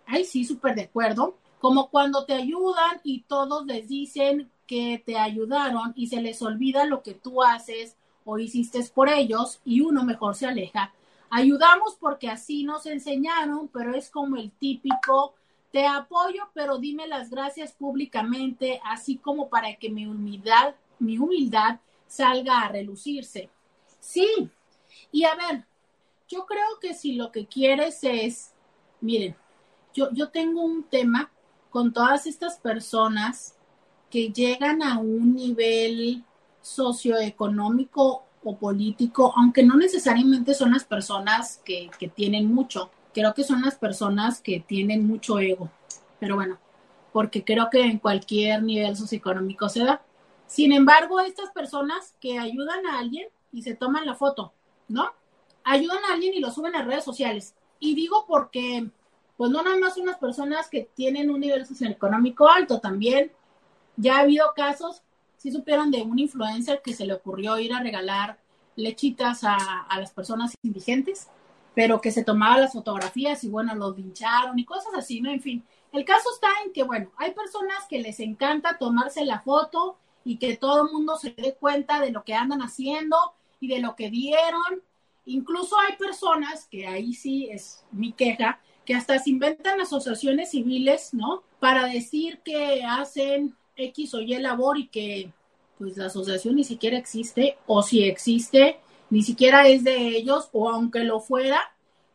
[0.07, 1.39] ay, sí, súper de acuerdo.
[1.59, 6.85] Como cuando te ayudan y todos les dicen que te ayudaron y se les olvida
[6.85, 10.93] lo que tú haces o hiciste por ellos y uno mejor se aleja.
[11.31, 15.35] Ayudamos porque así nos enseñaron, pero es como el típico
[15.73, 21.81] te apoyo, pero dime las gracias públicamente, así como para que mi humildad, mi humildad
[22.07, 23.49] salga a relucirse.
[23.99, 24.51] Sí,
[25.11, 25.65] y a ver,
[26.29, 28.53] yo creo que si lo que quieres es,
[29.01, 29.35] miren,
[29.95, 31.31] yo, yo tengo un tema
[31.71, 33.57] con todas estas personas
[34.11, 36.23] que llegan a un nivel
[36.61, 43.45] socioeconómico o político, aunque no necesariamente son las personas que, que tienen mucho, creo que
[43.45, 45.71] son las personas que tienen mucho ego.
[46.19, 46.59] pero bueno,
[47.13, 50.03] porque creo que en cualquier nivel socioeconómico se da.
[50.47, 54.53] Sin embargo, estas personas que ayudan a alguien y se toman la foto,
[54.89, 55.11] ¿no?
[55.65, 57.55] Ayudan a alguien y lo suben a redes sociales.
[57.81, 58.89] Y digo porque,
[59.37, 63.33] pues no nada más unas personas que tienen un nivel socioeconómico alto, también
[63.97, 65.03] ya ha habido casos,
[65.37, 68.39] si supieron de un influencer que se le ocurrió ir a regalar
[68.77, 71.29] lechitas a las personas indigentes,
[71.75, 75.31] pero que se tomaba las fotografías y bueno, los vincharon y cosas así, ¿no?
[75.31, 79.41] En fin, el caso está en que, bueno, hay personas que les encanta tomarse la
[79.41, 83.17] foto y que todo el mundo se dé cuenta de lo que andan haciendo
[83.61, 84.83] y de lo que dieron.
[85.27, 91.15] Incluso hay personas, que ahí sí es mi queja, que hasta se inventan asociaciones civiles,
[91.15, 91.43] ¿no?
[91.61, 95.31] Para decir que hacen X o Y labor y que
[95.79, 98.79] pues la asociación ni siquiera existe, o si existe,
[99.13, 101.61] ni siquiera es de ellos, o aunque lo fuera,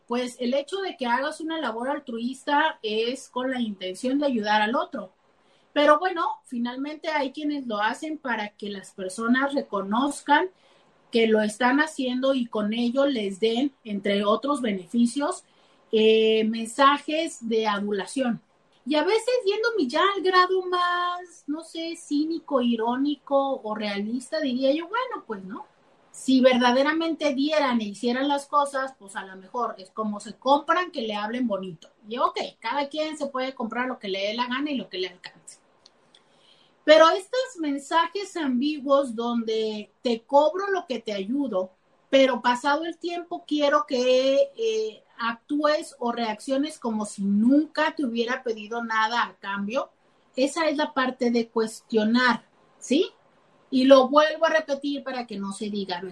[0.08, 4.62] pues el hecho de que hagas una labor altruista es con la intención de ayudar
[4.62, 5.12] al otro.
[5.72, 10.50] Pero bueno, finalmente hay quienes lo hacen para que las personas reconozcan
[11.12, 15.44] que lo están haciendo y con ello les den, entre otros beneficios,
[15.92, 18.42] eh, mensajes de adulación.
[18.84, 24.72] Y a veces yéndome ya al grado más, no sé, cínico, irónico o realista, diría
[24.72, 25.64] yo, bueno, pues no.
[26.18, 30.90] Si verdaderamente dieran e hicieran las cosas, pues a lo mejor es como se compran
[30.90, 31.90] que le hablen bonito.
[32.08, 34.88] Y ok, cada quien se puede comprar lo que le dé la gana y lo
[34.88, 35.60] que le alcance.
[36.82, 41.70] Pero estos mensajes ambiguos donde te cobro lo que te ayudo,
[42.10, 48.42] pero pasado el tiempo quiero que eh, actúes o reacciones como si nunca te hubiera
[48.42, 49.88] pedido nada a cambio,
[50.34, 52.44] esa es la parte de cuestionar,
[52.80, 53.12] ¿sí?
[53.70, 56.02] Y lo vuelvo a repetir para que no se diga.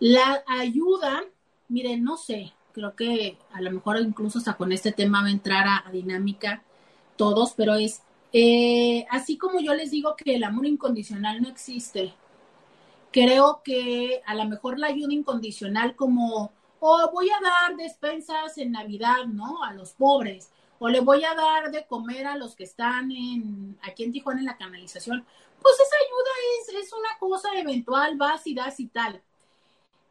[0.00, 1.24] La ayuda,
[1.68, 5.32] miren, no sé, creo que a lo mejor incluso hasta con este tema va a
[5.32, 6.62] entrar a, dinámica
[7.16, 12.12] todos, pero es, eh, así como yo les digo que el amor incondicional no existe,
[13.12, 18.72] creo que a lo mejor la ayuda incondicional como o voy a dar despensas en
[18.72, 19.62] Navidad, ¿no?
[19.62, 23.78] A los pobres, o le voy a dar de comer a los que están en,
[23.82, 25.24] aquí en Tijuana en la canalización,
[25.64, 29.22] pues esa ayuda es, es una cosa eventual, vas y das y tal.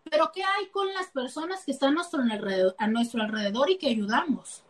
[0.10, 3.78] Pero ¿qué hay con las personas que están a nuestro, alrededor, a nuestro alrededor y
[3.78, 4.64] que ayudamos?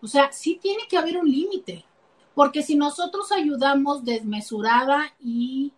[0.00, 1.84] O sea, sí tiene que haber un límite,
[2.36, 5.72] porque si nosotros ayudamos desmesurada y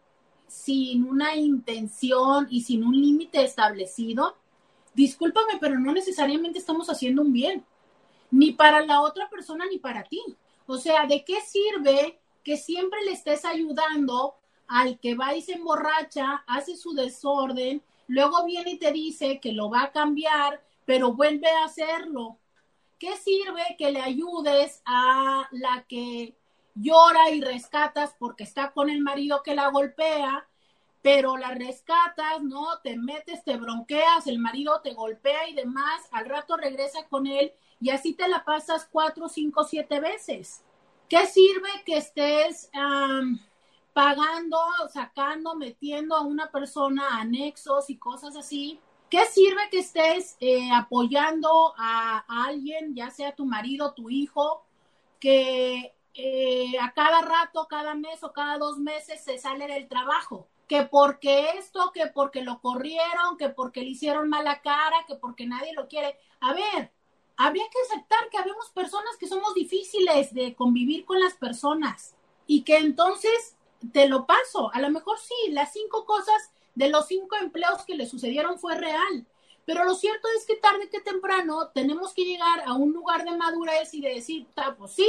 [0.47, 4.36] sin una intención y sin un límite establecido,
[4.92, 7.64] discúlpame, pero no necesariamente estamos haciendo un bien,
[8.30, 10.22] ni para la otra persona ni para ti.
[10.66, 14.36] O sea, ¿de qué sirve que siempre le estés ayudando
[14.68, 19.53] al que va y se emborracha, hace su desorden, luego viene y te dice que
[19.53, 22.38] lo va a cambiar, pero vuelve a hacerlo?
[22.99, 26.36] ¿Qué sirve que le ayudes a la que
[26.74, 30.47] llora y rescatas porque está con el marido que la golpea
[31.05, 32.78] pero la rescatas, ¿no?
[32.82, 37.53] Te metes, te bronqueas, el marido te golpea y demás, al rato regresa con él
[37.78, 40.64] y así te la pasas cuatro, cinco, siete veces.
[41.14, 42.68] ¿Qué sirve que estés
[43.92, 44.58] pagando,
[44.92, 48.80] sacando, metiendo a una persona anexos y cosas así?
[49.08, 54.64] ¿Qué sirve que estés eh, apoyando a, alguien, ya sea tu marido, tu hijo,
[55.20, 60.48] que eh, a cada rato, cada mes o cada dos meses se sale del trabajo?
[60.66, 65.46] que porque esto, que porque lo corrieron, que porque le hicieron mala cara, que porque
[65.46, 66.18] nadie lo quiere.
[66.40, 66.90] A ver,
[67.37, 72.14] habría que aceptar que habemos personas que somos difíciles de convivir con las personas
[72.47, 73.57] y que entonces
[73.93, 74.70] te lo paso.
[74.72, 78.76] A lo mejor sí, las cinco cosas de los cinco empleos que le sucedieron fue
[78.76, 79.26] real.
[79.66, 83.37] Pero lo cierto es que tarde que temprano tenemos que llegar a un lugar de
[83.37, 85.09] madurez y de decir, pues sí,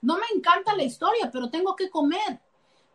[0.00, 2.40] no me encanta la historia, pero tengo que comer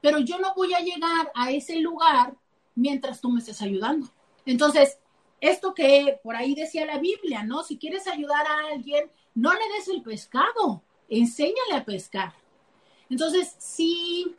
[0.02, 2.36] pero yo no voy a llegar a ese lugar
[2.76, 4.08] mientras tú me estés ayudando.
[4.46, 5.00] Entonces,
[5.40, 7.64] esto que por ahí decía la Biblia, ¿no?
[7.64, 12.34] Si quieres ayudar a alguien, no le des el pescado, enséñale a pescar.
[13.10, 14.36] Entonces, sí,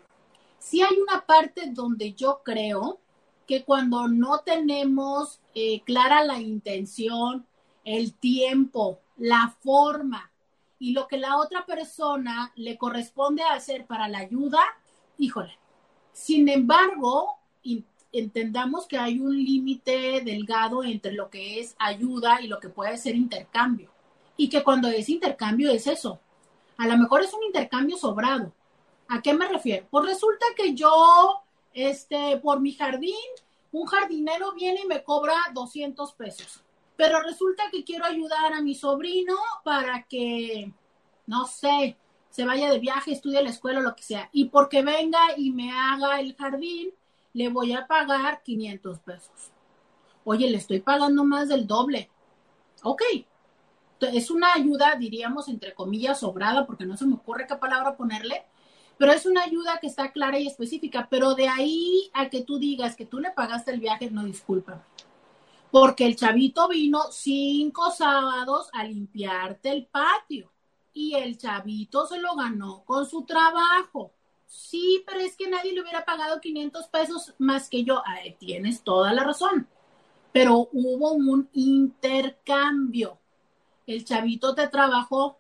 [0.59, 3.01] sí hay una parte donde yo creo
[3.46, 7.46] que cuando no tenemos eh, clara la intención,
[7.84, 10.30] el tiempo, la forma
[10.78, 14.61] y lo que la otra persona le corresponde hacer para la ayuda,
[15.16, 15.59] híjole.
[16.12, 17.38] Sin embargo,
[18.18, 22.96] entendamos que hay un límite delgado entre lo que es ayuda y lo que puede
[22.98, 23.90] ser intercambio.
[24.36, 26.20] Y que cuando es intercambio es eso.
[26.76, 28.52] A lo mejor es un intercambio sobrado.
[29.08, 29.86] ¿A qué me refiero?
[29.90, 31.42] Pues resulta que yo,
[31.72, 33.14] este, por mi jardín,
[33.72, 36.62] un jardinero viene y me cobra 200 pesos.
[36.96, 40.72] Pero resulta que quiero ayudar a mi sobrino para que,
[41.26, 41.96] no sé,
[42.30, 44.28] se vaya de viaje, estudie la escuela, lo que sea.
[44.32, 46.92] Y porque venga y me haga el jardín,
[47.33, 49.53] le voy a pagar 500 pesos.
[50.24, 52.11] Oye, le estoy pagando más del doble.
[52.83, 53.03] Ok.
[54.01, 58.45] Es una ayuda, diríamos, entre comillas, sobrada, porque no se me ocurre qué palabra ponerle,
[58.97, 61.09] pero es una ayuda que está clara y específica.
[61.11, 64.85] Pero de ahí a que tú digas que tú le pagaste el viaje, no disculpa.
[65.70, 70.51] Porque el chavito vino cinco sábados a limpiarte el patio
[70.93, 74.12] y el chavito se lo ganó con su trabajo.
[74.49, 78.03] Sí, pero es que nadie le hubiera pagado 500 pesos más que yo.
[78.07, 79.68] Ay, tienes toda la razón.
[80.32, 83.18] Pero hubo un intercambio.
[83.86, 85.38] El chavito te trabajó,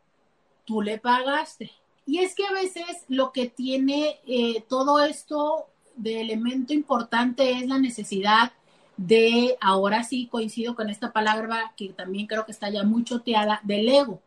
[0.64, 1.72] tú le pagaste.
[2.06, 7.66] Y es que a veces lo que tiene eh, todo esto de elemento importante es
[7.66, 8.52] la necesidad
[8.98, 13.60] de, ahora sí coincido con esta palabra que también creo que está ya muy choteada,
[13.62, 14.20] del ego.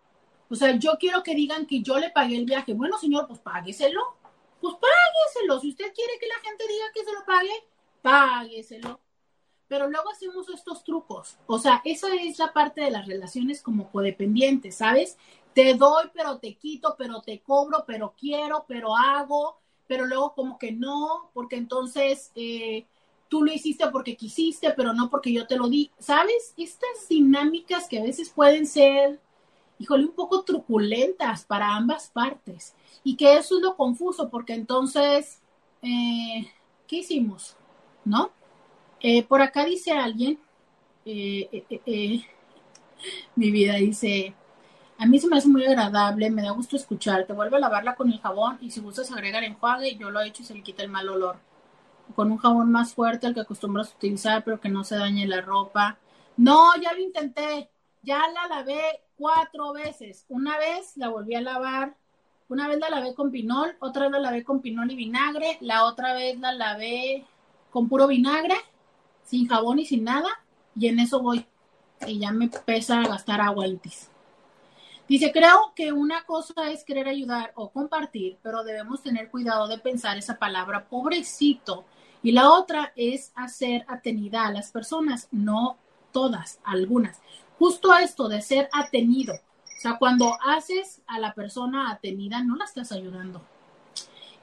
[0.50, 2.74] O sea, yo quiero que digan que yo le pagué el viaje.
[2.74, 4.02] Bueno, señor, pues págueselo.
[4.62, 5.60] Pues págueselo.
[5.60, 7.52] Si usted quiere que la gente diga que se lo pague,
[8.02, 9.00] págueselo.
[9.68, 11.38] Pero luego hacemos estos trucos.
[11.48, 15.18] O sea, esa es la parte de las relaciones como codependientes, ¿sabes?
[15.54, 19.58] Te doy, pero te quito, pero te cobro, pero quiero, pero hago,
[19.88, 22.86] pero luego como que no, porque entonces eh,
[23.30, 25.90] tú lo hiciste porque quisiste, pero no porque yo te lo di.
[26.00, 26.54] ¿Sabes?
[26.58, 29.22] Estas dinámicas que a veces pueden ser,
[29.80, 32.76] híjole, un poco truculentas para ambas partes.
[33.04, 35.42] Y que eso es lo confuso, porque entonces,
[35.82, 36.52] eh,
[36.88, 37.56] ¿qué hicimos?
[38.06, 38.32] ¿No?
[39.00, 40.40] Eh, por acá dice alguien,
[41.06, 41.66] eh,
[43.36, 44.36] mi vida dice,
[44.98, 48.12] a mí se me hace muy agradable, me da gusto escucharte, vuelve a lavarla con
[48.12, 50.84] el jabón y si gustas agregar enjuague, yo lo he hecho y se le quita
[50.84, 51.38] el mal olor
[52.16, 55.42] con un jabón más fuerte al que acostumbras utilizar, pero que no se dañe la
[55.42, 55.98] ropa.
[56.38, 57.70] No, ya lo intenté,
[58.02, 58.82] ya la lavé
[59.16, 60.26] cuatro veces.
[60.30, 61.98] Una vez la volví a lavar,
[62.52, 65.86] una vez la lavé con pinol, otra vez la lavé con pinol y vinagre, la
[65.86, 67.26] otra vez la lavé
[67.70, 68.56] con puro vinagre,
[69.24, 70.28] sin jabón y sin nada,
[70.76, 71.46] y en eso voy.
[72.06, 74.10] Y ya me pesa gastar agua antes.
[75.08, 79.78] Dice, creo que una cosa es querer ayudar o compartir, pero debemos tener cuidado de
[79.78, 81.86] pensar esa palabra pobrecito
[82.22, 85.78] y la otra es hacer atenida a las personas, no
[86.12, 87.22] todas, algunas.
[87.58, 89.36] Justo esto de ser atenido.
[89.82, 93.42] O sea, cuando haces a la persona atenida, no la estás ayudando.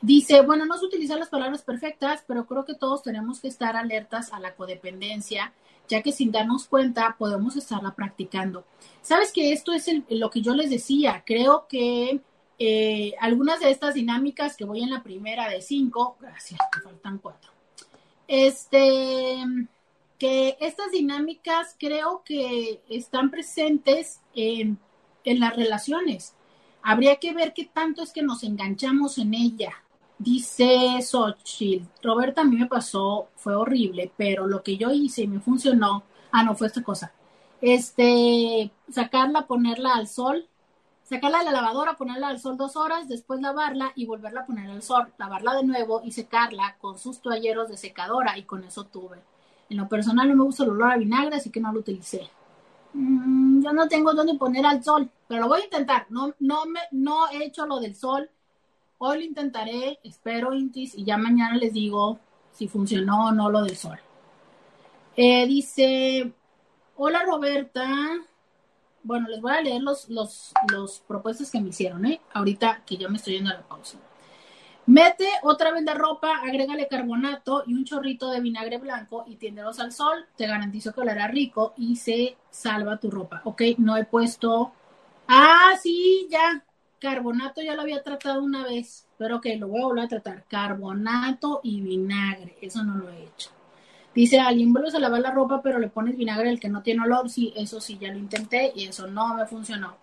[0.01, 3.77] Dice, bueno, no se utilizar las palabras perfectas, pero creo que todos tenemos que estar
[3.77, 5.53] alertas a la codependencia,
[5.89, 8.65] ya que sin darnos cuenta podemos estarla practicando.
[9.01, 11.23] Sabes que esto es lo que yo les decía.
[11.25, 12.21] Creo que
[12.59, 17.19] eh, algunas de estas dinámicas que voy en la primera de cinco, gracias, me faltan
[17.19, 17.53] cuatro
[18.29, 19.39] este,
[20.19, 24.79] que estas dinámicas creo que están presentes en,
[25.37, 26.35] las relaciones.
[26.83, 29.73] Habría que ver qué tanto es que nos enganchamos en ella.
[30.19, 35.29] Dice Xochitl, Roberta, a mí me pasó, fue horrible, pero lo que yo hice y
[35.29, 36.03] me funcionó,
[36.33, 37.13] ah, no, fue esta cosa.
[37.61, 40.49] Este, sacarla, ponerla al sol,
[41.05, 44.71] sacarla de la lavadora, ponerla al sol dos horas, después lavarla y volverla a poner
[44.71, 48.85] al sol, lavarla de nuevo y secarla con sus toalleros de secadora y con eso
[48.85, 49.19] tuve.
[49.71, 52.29] En lo personal no me gusta el olor a vinagre, así que no lo utilicé.
[52.93, 56.07] Mm, yo no tengo dónde poner al sol, pero lo voy a intentar.
[56.11, 58.31] No, no, me, no he hecho lo del sol.
[58.99, 62.19] Hoy lo intentaré, espero, Intis, y ya mañana les digo
[62.53, 63.99] si funcionó o no lo del sol.
[65.17, 66.33] Eh, dice,
[66.97, 67.89] hola Roberta,
[69.03, 72.21] bueno, les voy a leer los, los, los propuestas que me hicieron, ¿eh?
[72.33, 73.99] Ahorita que ya me estoy yendo a la pausa.
[74.89, 79.81] Mete otra vez de ropa, agrégale carbonato y un chorrito de vinagre blanco y tiéndelos
[79.81, 80.25] al sol.
[80.35, 83.43] Te garantizo que hará rico y se salva tu ropa.
[83.45, 84.73] Ok, no he puesto.
[85.27, 86.65] Ah, sí, ya.
[86.99, 90.45] Carbonato ya lo había tratado una vez, pero ok, lo voy a volver a tratar.
[90.49, 92.57] Carbonato y vinagre.
[92.63, 93.51] Eso no lo he hecho.
[94.15, 97.03] Dice alguien, vuelves a lavar la ropa, pero le pones vinagre el que no tiene
[97.03, 97.29] olor.
[97.29, 99.97] Sí, eso sí, ya lo intenté y eso no me funcionó.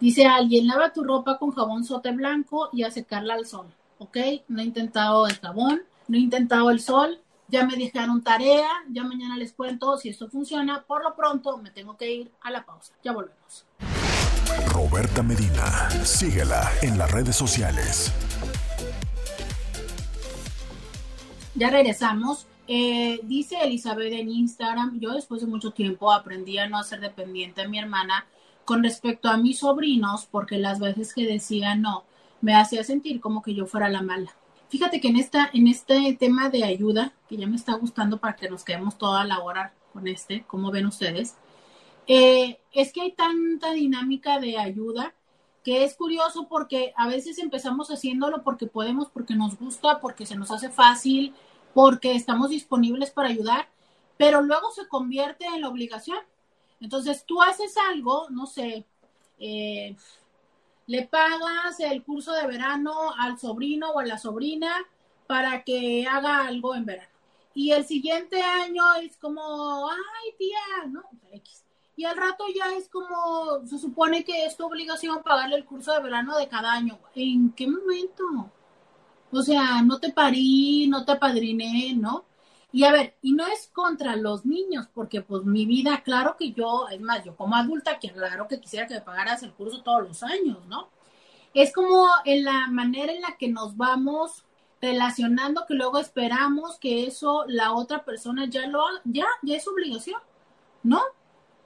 [0.00, 3.66] Dice alguien, lava tu ropa con jabón sote blanco y a secarla al sol.
[4.00, 4.16] ¿Ok?
[4.48, 7.20] No he intentado el jabón, no he intentado el sol.
[7.48, 10.84] Ya me dejaron tarea, ya mañana les cuento si esto funciona.
[10.84, 12.94] Por lo pronto me tengo que ir a la pausa.
[13.04, 13.66] Ya volvemos.
[14.72, 18.10] Roberta Medina, síguela en las redes sociales.
[21.54, 22.46] Ya regresamos.
[22.68, 27.62] Eh, dice Elizabeth en Instagram, yo después de mucho tiempo aprendí a no ser dependiente
[27.62, 28.24] de mi hermana
[28.64, 32.04] con respecto a mis sobrinos, porque las veces que decía no,
[32.40, 34.34] me hacía sentir como que yo fuera la mala.
[34.68, 38.36] Fíjate que en, esta, en este tema de ayuda, que ya me está gustando para
[38.36, 41.34] que nos quedemos toda la hora con este, como ven ustedes,
[42.06, 45.14] eh, es que hay tanta dinámica de ayuda
[45.64, 50.36] que es curioso porque a veces empezamos haciéndolo porque podemos, porque nos gusta, porque se
[50.36, 51.34] nos hace fácil,
[51.74, 53.68] porque estamos disponibles para ayudar,
[54.16, 56.18] pero luego se convierte en la obligación.
[56.80, 58.86] Entonces tú haces algo, no sé,
[59.38, 59.96] eh,
[60.90, 64.72] le pagas el curso de verano al sobrino o a la sobrina
[65.28, 67.08] para que haga algo en verano.
[67.54, 71.04] Y el siguiente año es como, ay tía, ¿no?
[71.94, 75.92] Y al rato ya es como, se supone que es tu obligación pagarle el curso
[75.92, 76.98] de verano de cada año.
[77.14, 78.50] ¿En qué momento?
[79.30, 82.24] O sea, no te parí, no te apadriné, ¿no?
[82.72, 86.52] Y a ver, y no es contra los niños, porque pues mi vida, claro que
[86.52, 89.82] yo, es más, yo como adulta, que claro que quisiera que me pagaras el curso
[89.82, 90.88] todos los años, ¿no?
[91.52, 94.44] Es como en la manera en la que nos vamos
[94.80, 99.66] relacionando que luego esperamos que eso la otra persona ya lo haga, ya, ya es
[99.66, 100.20] obligación,
[100.84, 101.02] ¿no?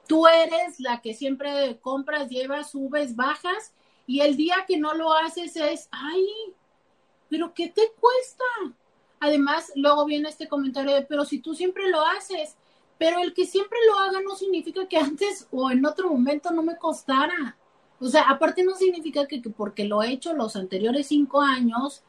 [0.07, 3.73] Tú eres la que siempre compras, llevas, subes, bajas,
[4.07, 6.27] y el día que no lo haces es, ay,
[7.29, 8.43] pero ¿qué te cuesta?
[9.19, 12.55] Además, luego viene este comentario de, pero si tú siempre lo haces,
[12.97, 16.63] pero el que siempre lo haga no significa que antes o en otro momento no
[16.63, 17.57] me costara.
[17.99, 22.03] O sea, aparte no significa que, porque lo he hecho los anteriores cinco años,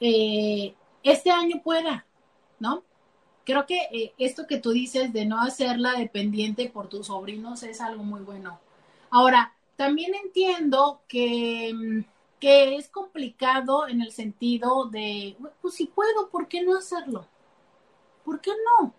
[0.00, 2.06] eh, este año pueda,
[2.58, 2.84] ¿no?
[3.44, 7.80] Creo que eh, esto que tú dices de no hacerla dependiente por tus sobrinos es
[7.80, 8.60] algo muy bueno.
[9.10, 12.04] Ahora, también entiendo que, mm,
[12.40, 17.26] que es complicado en el sentido de, pues si puedo, ¿por qué no hacerlo?
[18.24, 18.94] ¿Por qué no?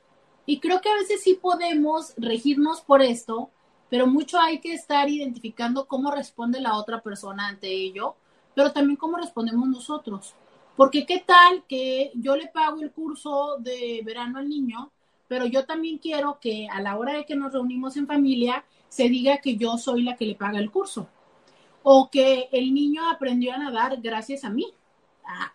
[0.46, 3.50] Y creo que a veces sí podemos regirnos por esto,
[3.90, 8.16] pero mucho hay que estar identificando cómo responde la otra persona ante ello,
[8.56, 10.36] pero también cómo respondemos nosotros.
[10.78, 14.92] Porque qué tal que yo le pago el curso de verano al niño,
[15.28, 19.10] pero yo también quiero que a la hora de que nos reunimos en familia se
[19.10, 21.08] diga que yo soy la que le paga el curso.
[21.84, 24.68] O que el niño aprendió a nadar gracias a mí.
[25.26, 25.54] Ah,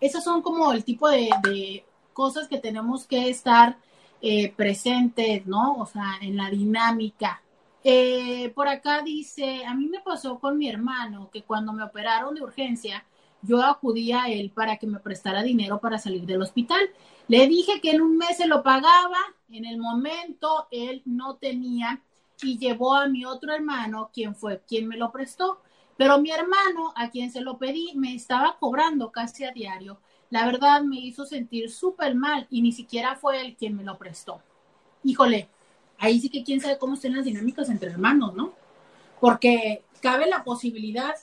[0.00, 3.76] esas son como el tipo de, cosas que tenemos que estar
[4.20, 5.76] eh, presentes, ¿no?
[5.78, 7.42] O sea, en la dinámica.
[7.82, 12.34] Eh, por acá dice, a mí me pasó con mi hermano que cuando me operaron
[12.34, 13.04] de urgencia,
[13.42, 16.80] yo acudí a él para que me prestara dinero para salir del hospital.
[17.28, 19.18] Le dije que en un mes se lo pagaba,
[19.50, 22.00] en el momento él no tenía
[22.42, 25.60] y llevó a mi otro hermano, quien fue quien me lo prestó.
[25.96, 29.98] Pero mi hermano, a quien se lo pedí, me estaba cobrando casi a diario.
[30.30, 33.96] La verdad me hizo sentir súper mal y ni siquiera fue él quien me lo
[33.96, 34.42] prestó.
[35.04, 35.48] Híjole,
[35.98, 38.52] ahí sí que quién sabe cómo estén las dinámicas entre hermanos, ¿no?
[39.20, 41.14] Porque cabe la posibilidad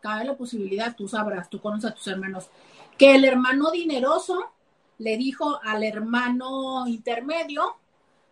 [0.00, 2.48] cabe la posibilidad, tú sabrás, tú conoces a tus hermanos,
[2.96, 4.52] que el hermano dineroso
[4.98, 7.76] le dijo al hermano intermedio,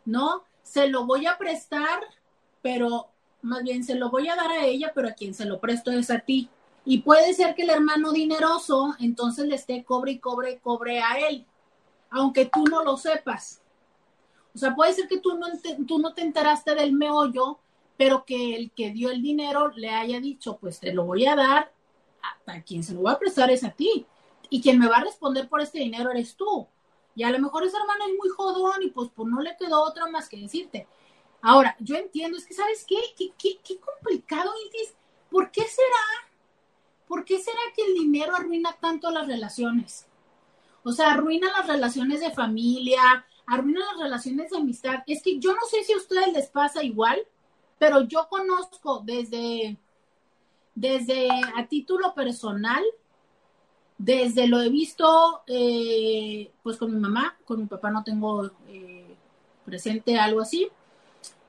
[0.05, 0.45] ¿no?
[0.63, 2.01] Se lo voy a prestar,
[2.67, 3.07] pero
[3.43, 5.93] más bien se lo voy a dar a ella, pero a quien se lo presto
[5.93, 6.49] es a ti.
[6.85, 11.29] Y puede ser que el hermano dineroso entonces le esté cobre y cobre cobre a
[11.29, 11.47] él,
[12.11, 13.63] aunque tú no lo sepas.
[14.53, 15.47] O sea, puede ser que tú no,
[15.87, 17.61] tú no te enteraste del meollo
[17.97, 21.35] pero que el que dio el dinero le haya dicho, pues te lo voy a
[21.35, 21.73] dar,
[22.47, 24.07] a, quien se lo va a prestar es a ti,
[24.51, 26.67] y quien me va a responder por este dinero eres tú.
[27.15, 29.83] Y a lo mejor ese hermano es muy jodón y pues, pues no le quedó
[29.83, 30.87] otra más que decirte.
[31.49, 32.97] Ahora, yo entiendo, es que ¿sabes qué?
[33.17, 34.97] Qué, qué, qué complicado, Isis.
[35.31, 36.29] ¿Por qué será?
[37.07, 40.09] ¿Por qué será que el dinero arruina tanto las relaciones?
[40.83, 45.05] O sea, arruina las relaciones de familia, arruina las relaciones de amistad.
[45.07, 47.25] Es que yo no sé si a ustedes les pasa igual,
[47.79, 49.77] pero yo conozco desde,
[50.75, 52.83] desde a título personal,
[53.99, 59.17] desde lo he visto, eh, pues con mi mamá, con mi papá no tengo eh,
[59.65, 60.69] presente algo así,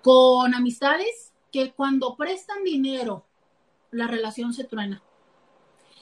[0.02, 3.26] con amistades que cuando prestan dinero,
[3.92, 5.02] la relación se truena.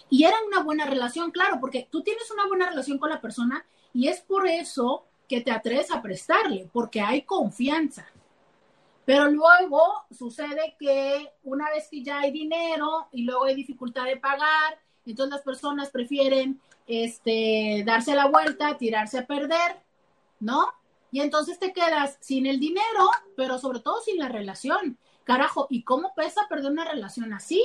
[0.09, 3.65] Y era una buena relación, claro, porque tú tienes una buena relación con la persona
[3.93, 8.07] y es por eso que te atreves a prestarle, porque hay confianza.
[9.05, 9.81] Pero luego
[10.11, 15.35] sucede que una vez que ya hay dinero y luego hay dificultad de pagar, entonces
[15.35, 19.79] las personas prefieren este, darse la vuelta, tirarse a perder,
[20.39, 20.69] ¿no?
[21.11, 24.97] Y entonces te quedas sin el dinero, pero sobre todo sin la relación.
[25.23, 27.63] Carajo, ¿y cómo pesa perder una relación así?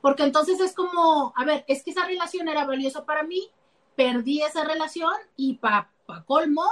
[0.00, 3.50] Porque entonces es como, a ver, es que esa relación era valiosa para mí,
[3.96, 6.64] perdí esa relación y para pa colmo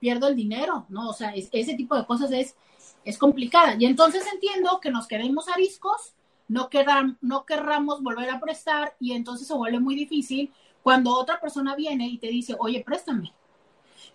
[0.00, 1.10] pierdo el dinero, ¿no?
[1.10, 2.56] O sea, ese tipo de cosas es
[3.04, 3.76] es complicada.
[3.78, 6.14] Y entonces entiendo que nos quedemos ariscos,
[6.48, 11.40] no, querram, no querramos volver a prestar y entonces se vuelve muy difícil cuando otra
[11.40, 13.32] persona viene y te dice, oye, préstame.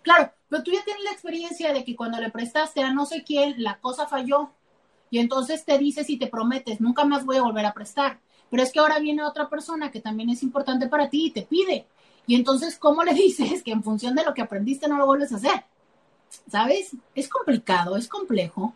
[0.08, 3.24] Claro, pero tú ya tienes la experiencia de que cuando le prestaste a no sé
[3.24, 4.52] quién, la cosa falló
[5.10, 8.18] Y entonces te dices y te prometes, nunca más voy a volver a prestar.
[8.50, 11.42] Pero es que ahora viene otra persona que también es importante para ti y te
[11.42, 11.84] pide.
[12.26, 15.30] Y entonces, ¿cómo le dices que en función de lo que aprendiste no lo vuelves
[15.30, 15.64] a hacer?
[16.50, 16.96] ¿Sabes?
[17.14, 18.72] Es complicado, es complejo.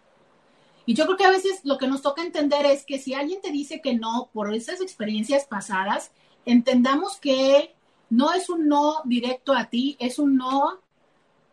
[0.84, 3.40] Y yo creo que a veces lo que nos toca entender es que si alguien
[3.40, 6.10] te dice que no por esas experiencias pasadas,
[6.44, 7.74] entendamos que
[8.10, 10.82] no es un no directo a ti, es un no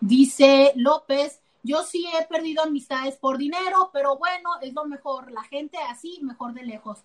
[0.00, 5.30] Dice López, yo sí he perdido amistades por dinero, pero bueno, es lo mejor.
[5.30, 7.04] La gente así, mejor de lejos.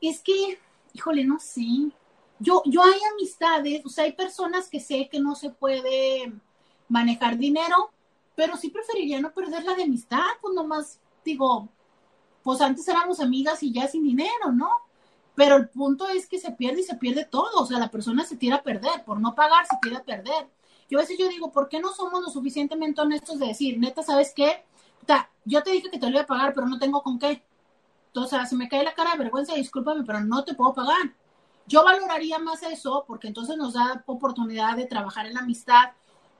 [0.00, 0.58] Es que
[0.94, 1.90] híjole, no sé.
[2.38, 6.32] Yo, yo hay amistades, o sea, hay personas que sé que no se puede
[6.88, 7.90] manejar dinero,
[8.34, 11.68] pero sí preferiría no perder la de amistad, pues nomás digo,
[12.42, 14.70] pues antes éramos amigas y ya sin dinero, ¿no?
[15.34, 18.24] Pero el punto es que se pierde y se pierde todo, o sea, la persona
[18.24, 20.48] se tira a perder, por no pagar se tira a perder.
[20.88, 24.02] Yo a veces yo digo, ¿por qué no somos lo suficientemente honestos de decir, neta,
[24.02, 24.64] ¿sabes qué?
[25.44, 27.42] yo te dije que te lo iba a pagar, pero no tengo con qué.
[28.06, 31.14] Entonces, se me cae la cara de vergüenza, discúlpame, pero no te puedo pagar.
[31.66, 35.90] Yo valoraría más eso porque entonces nos da oportunidad de trabajar en la amistad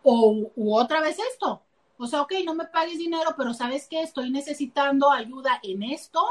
[0.02, 1.62] o u otra vez esto.
[1.96, 4.02] O sea, ok, no me pagues dinero, pero ¿sabes qué?
[4.02, 6.24] Estoy necesitando ayuda en esto,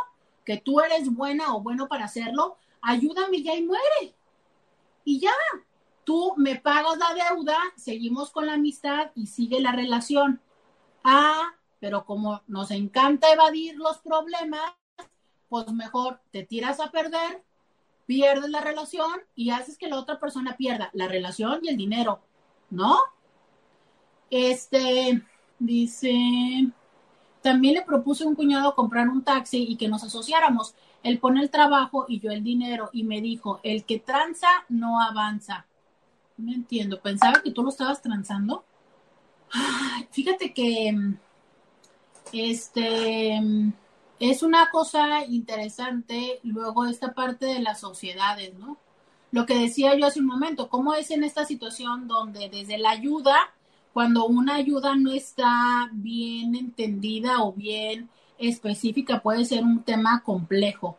[0.46, 2.58] que tú eres buena o bueno para hacerlo.
[2.82, 4.16] Ayúdame ya y muere.
[5.06, 5.34] Y ya,
[6.04, 10.41] tú me pagas la deuda, seguimos con la amistad y sigue la relación.
[11.04, 14.74] Ah, pero como nos encanta evadir los problemas,
[15.50, 17.44] pues mejor te tiras a perder,
[18.06, 22.22] pierdes la relación y haces que la otra persona pierda la relación y el dinero,
[22.70, 22.98] ¿no?
[24.30, 25.22] Este,
[25.60, 26.72] dice,
[27.44, 30.74] también le propuse a un cuñado comprar un taxi y que nos asociáramos.
[31.04, 35.02] Él pone el trabajo y yo el dinero y me dijo, el que tranza no
[35.02, 35.68] avanza.
[36.38, 38.64] No entiendo, pensaba que tú lo estabas transando.
[40.12, 41.16] fíjate que,
[42.32, 43.39] este,
[44.20, 48.78] es una cosa interesante luego esta parte de las sociedades, ¿no?
[49.32, 52.91] Lo que decía yo hace un momento, ¿cómo es en esta situación donde desde la
[52.91, 53.54] ayuda,
[53.94, 60.98] cuando una ayuda no está bien entendida o bien específica, puede ser un tema complejo?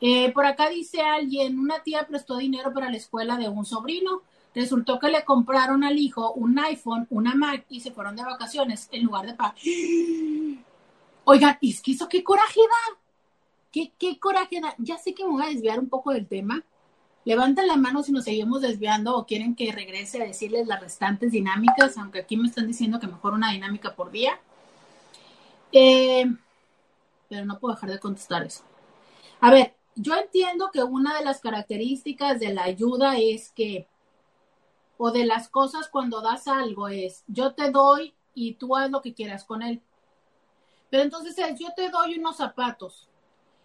[0.00, 4.22] Eh, por acá dice alguien, una tía prestó dinero para la escuela de un sobrino.
[4.52, 8.88] Resultó que le compraron al hijo un iPhone, una Mac y se fueron de vacaciones
[8.90, 9.54] en lugar de pagar.
[11.24, 12.98] Oigan, es que qué coraje da.
[13.70, 14.74] ¿Qué, qué coraje da.
[14.78, 16.64] Ya sé que me voy a desviar un poco del tema.
[17.24, 21.30] Levanten la mano si nos seguimos desviando o quieren que regrese a decirles las restantes
[21.30, 24.40] dinámicas, aunque aquí me están diciendo que mejor una dinámica por día.
[25.70, 26.24] Eh,
[27.28, 28.64] pero no puedo dejar de contestar eso.
[29.40, 33.86] A ver, yo entiendo que una de las características de la ayuda es que,
[34.98, 39.00] o de las cosas cuando das algo es, yo te doy y tú haz lo
[39.00, 39.80] que quieras con él.
[40.90, 43.08] Pero entonces yo te doy unos zapatos.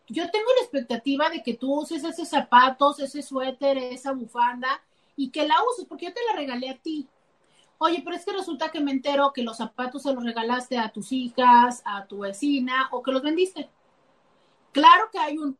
[0.09, 4.81] Yo tengo la expectativa de que tú uses esos zapatos, ese suéter, esa bufanda
[5.15, 7.07] y que la uses porque yo te la regalé a ti.
[7.79, 10.89] Oye, pero es que resulta que me entero que los zapatos se los regalaste a
[10.91, 13.69] tus hijas, a tu vecina o que los vendiste.
[14.71, 15.57] Claro que hay un...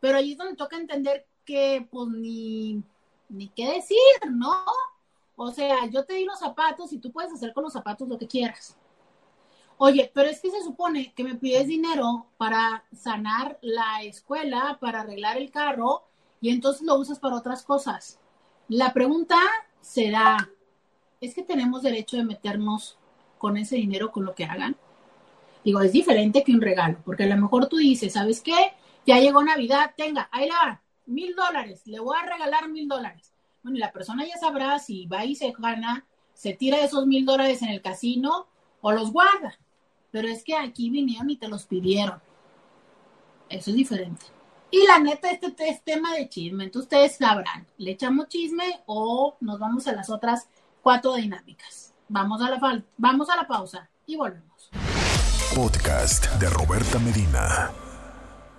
[0.00, 2.82] Pero ahí es donde toca entender que pues ni,
[3.28, 3.98] ni qué decir,
[4.30, 4.64] ¿no?
[5.36, 8.18] O sea, yo te di los zapatos y tú puedes hacer con los zapatos lo
[8.18, 8.77] que quieras.
[9.80, 15.02] Oye, pero es que se supone que me pides dinero para sanar la escuela, para
[15.02, 16.02] arreglar el carro,
[16.40, 18.18] y entonces lo usas para otras cosas.
[18.68, 19.36] La pregunta
[19.80, 20.50] será,
[21.20, 22.98] ¿es que tenemos derecho de meternos
[23.38, 24.76] con ese dinero, con lo que hagan?
[25.64, 28.72] Digo, es diferente que un regalo, porque a lo mejor tú dices, ¿sabes qué?
[29.06, 33.32] Ya llegó Navidad, tenga, ahí la mil dólares, le voy a regalar mil dólares.
[33.62, 36.04] Bueno, y la persona ya sabrá si va y se gana,
[36.34, 38.48] se tira esos mil dólares en el casino
[38.80, 39.58] o los guarda.
[40.10, 42.20] Pero es que aquí vinieron y te los pidieron.
[43.48, 44.26] Eso es diferente.
[44.70, 46.64] Y la neta, este es tema de chisme.
[46.64, 50.46] Entonces ustedes sabrán, ¿le echamos chisme o nos vamos a las otras
[50.82, 51.94] cuatro dinámicas?
[52.08, 54.70] Vamos a la, vamos a la pausa y volvemos.
[55.54, 57.70] Podcast de Roberta Medina.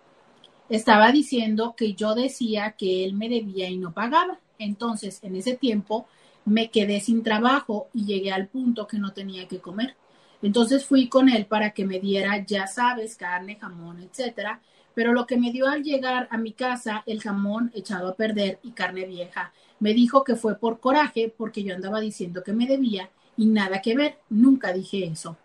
[0.71, 4.39] estaba diciendo que yo decía que él me debía y no pagaba.
[4.59, 6.07] Entonces, en ese tiempo
[6.47, 9.97] me quedé sin trabajo y llegué al punto que no tenía que comer.
[10.41, 14.61] Entonces fui con él para que me diera, ya sabes, carne, jamón, etcétera.
[14.95, 18.61] Pero lo que me dio al llegar a mi casa, el jamón echado a perder
[18.63, 19.53] y carne vieja.
[19.81, 23.83] Me dijo que fue por coraje porque yo andaba diciendo que me debía y nada
[23.83, 24.19] que ver.
[24.31, 25.37] Nunca dije eso.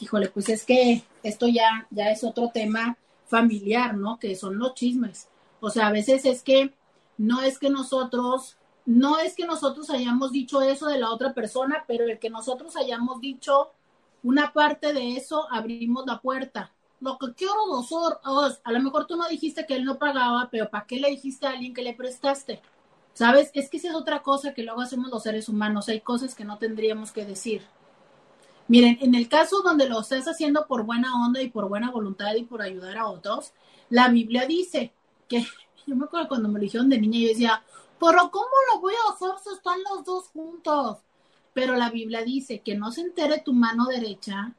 [0.00, 2.96] Híjole, pues es que esto ya, ya es otro tema
[3.26, 4.18] familiar, ¿no?
[4.18, 5.28] Que son los chismes.
[5.60, 6.72] O sea, a veces es que
[7.18, 8.56] no es que nosotros,
[8.90, 12.74] no es que nosotros hayamos dicho eso de la otra persona, pero el que nosotros
[12.76, 13.70] hayamos dicho
[14.24, 16.72] una parte de eso abrimos la puerta.
[17.00, 18.20] Lo que quiero nosotros,
[18.64, 21.46] a lo mejor tú no dijiste que él no pagaba, pero ¿para qué le dijiste
[21.46, 22.60] a alguien que le prestaste?
[23.14, 23.52] ¿Sabes?
[23.54, 25.88] Es que esa es otra cosa que luego hacemos los seres humanos.
[25.88, 27.62] Hay cosas que no tendríamos que decir.
[28.66, 32.34] Miren, en el caso donde lo estás haciendo por buena onda y por buena voluntad
[32.34, 33.52] y por ayudar a otros,
[33.88, 34.92] la Biblia dice
[35.28, 35.46] que,
[35.86, 37.62] yo me acuerdo cuando me dijeron de niña, yo decía,
[38.00, 40.98] pero ¿cómo lo voy a hacer si están los dos juntos?
[41.52, 44.54] Pero la Biblia dice que no se entere tu mano derecha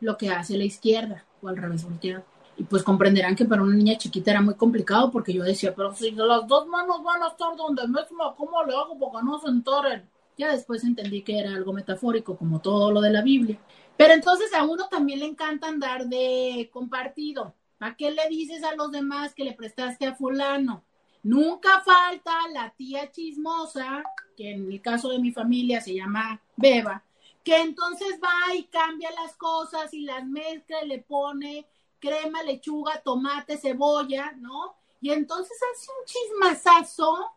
[0.00, 2.24] lo que hace la izquierda o al revés volteado.
[2.56, 5.94] Y pues comprenderán que para una niña chiquita era muy complicado porque yo decía, pero
[5.94, 9.38] si las dos manos van a estar donde mismo, ¿cómo le hago para que no
[9.38, 10.08] se enteren?
[10.36, 13.58] Ya después entendí que era algo metafórico, como todo lo de la Biblia.
[13.96, 17.54] Pero entonces a uno también le encanta andar de compartido.
[17.76, 20.84] ¿Para qué le dices a los demás que le prestaste a fulano?
[21.22, 24.02] Nunca falta la tía chismosa,
[24.36, 27.02] que en el caso de mi familia se llama Beba,
[27.42, 31.66] que entonces va y cambia las cosas y las mezcla y le pone
[31.98, 34.74] crema, lechuga, tomate, cebolla, ¿no?
[35.00, 37.32] Y entonces hace un chismazazo.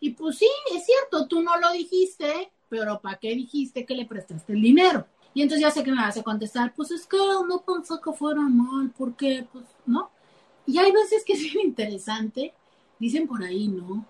[0.00, 4.06] Y pues sí, es cierto, tú no lo dijiste, pero ¿para qué dijiste que le
[4.06, 5.06] prestaste el dinero?
[5.34, 8.12] Y entonces ya sé que me vas a contestar, pues es que no pensó que
[8.12, 9.46] fuera mal, ¿por qué?
[9.52, 10.10] Pues, ¿no?
[10.66, 12.54] Y hay veces que es interesante
[12.98, 14.06] Dicen por ahí, ¿no?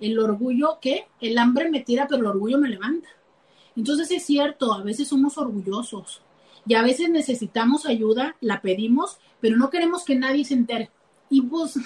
[0.00, 1.06] El orgullo, ¿qué?
[1.20, 3.08] El hambre me tira, pero el orgullo me levanta.
[3.76, 6.22] Entonces es cierto, a veces somos orgullosos
[6.66, 10.90] y a veces necesitamos ayuda, la pedimos, pero no queremos que nadie se entere.
[11.28, 11.78] Y pues,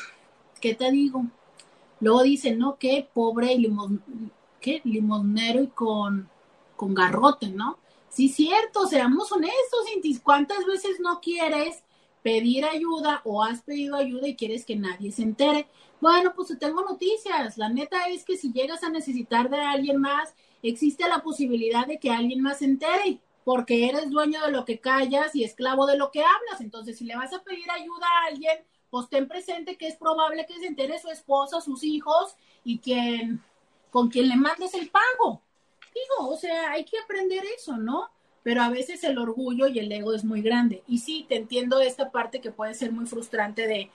[0.61, 1.26] ¿qué te digo?
[2.00, 2.76] Luego dicen, ¿no?
[2.78, 3.90] Qué pobre y limos,
[4.61, 4.80] ¿qué?
[4.84, 6.28] limonero y con,
[6.76, 7.78] con garrote, ¿no?
[8.09, 10.20] Sí, cierto, seamos honestos, Cintis.
[10.20, 11.82] ¿Cuántas veces no quieres
[12.24, 15.68] pedir ayuda o has pedido ayuda y quieres que nadie se entere?
[16.00, 17.58] Bueno, pues tengo noticias.
[17.58, 22.00] La neta es que si llegas a necesitar de alguien más, existe la posibilidad de
[22.00, 25.98] que alguien más se entere, porque eres dueño de lo que callas y esclavo de
[25.98, 26.62] lo que hablas.
[26.62, 28.56] Entonces, si le vas a pedir ayuda a alguien,
[28.88, 33.42] pues ten presente que es probable que se entere su esposa, sus hijos y quien
[33.90, 35.42] con quien le mandes el pago.
[35.94, 38.10] Digo, o sea, hay que aprender eso, ¿no?
[38.45, 40.84] Pero a veces el orgullo y el ego es muy grande.
[40.86, 43.90] Y sí, te entiendo esta parte que puede ser muy frustrante de,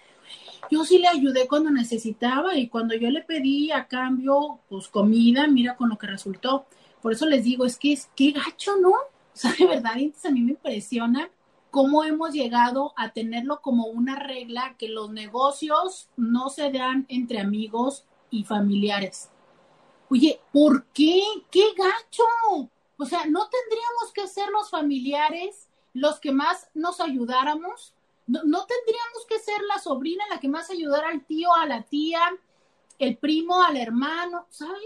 [0.70, 5.48] yo sí le ayudé cuando necesitaba y cuando yo le pedí a cambio, pues comida,
[5.48, 6.66] mira con lo que resultó.
[7.02, 8.90] Por eso les digo, es que es qué gacho, ¿no?
[8.90, 8.96] O
[9.34, 11.30] sea, de verdad, entonces a mí me impresiona
[11.72, 17.40] cómo hemos llegado a tenerlo como una regla que los negocios no se dan entre
[17.40, 19.30] amigos y familiares.
[20.10, 21.22] Oye, ¿por qué?
[21.52, 22.70] ¡Qué gacho!
[23.00, 27.96] O sea, ¿no tendríamos que ser los familiares los que más nos ayudáramos?
[28.28, 32.20] ¿No, tendríamos que ser la sobrina la que más ayudara al tío, a la tía,
[33.00, 34.46] el primo, al hermano?
[34.50, 34.84] ¿Sabes?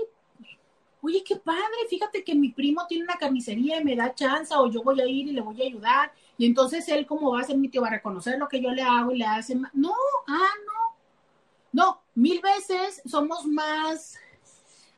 [1.01, 4.69] Oye, qué padre, fíjate que mi primo tiene una carnicería y me da chance o
[4.69, 6.13] yo voy a ir y le voy a ayudar.
[6.37, 8.69] Y entonces él, como va a ser mi tío, va a reconocer lo que yo
[8.69, 9.55] le hago y le hace.
[9.73, 9.95] No,
[10.27, 10.83] ah, no.
[11.71, 14.15] No, mil veces somos más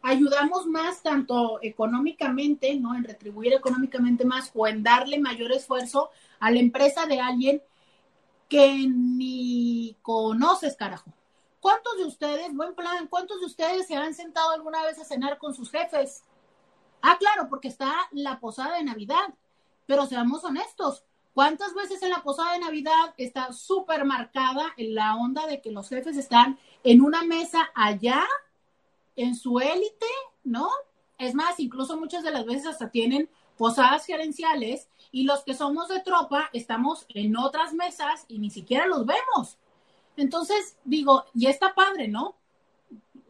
[0.06, 2.94] ayudamos más tanto económicamente, ¿no?
[2.94, 7.64] En retribuir económicamente más o en darle mayor esfuerzo a la empresa de alguien
[8.48, 11.12] que ni conoces, carajo.
[11.60, 15.40] ¿Cuántos de ustedes, buen plan, cuántos de ustedes se han sentado alguna vez a cenar
[15.40, 16.24] con sus jefes?
[17.02, 19.34] Ah, claro, porque está la posada de Navidad,
[19.88, 21.04] pero seamos honestos,
[21.34, 25.72] ¿cuántas veces en la posada de Navidad está súper marcada en la onda de que
[25.72, 28.24] los jefes están en una mesa allá
[29.16, 30.06] en su élite,
[30.44, 30.70] ¿no?
[31.18, 35.88] Es más, incluso muchas de las veces hasta tienen posadas gerenciales y los que somos
[35.88, 39.58] de tropa estamos en otras mesas y ni siquiera los vemos.
[40.18, 42.36] Entonces, digo, y está padre, ¿no?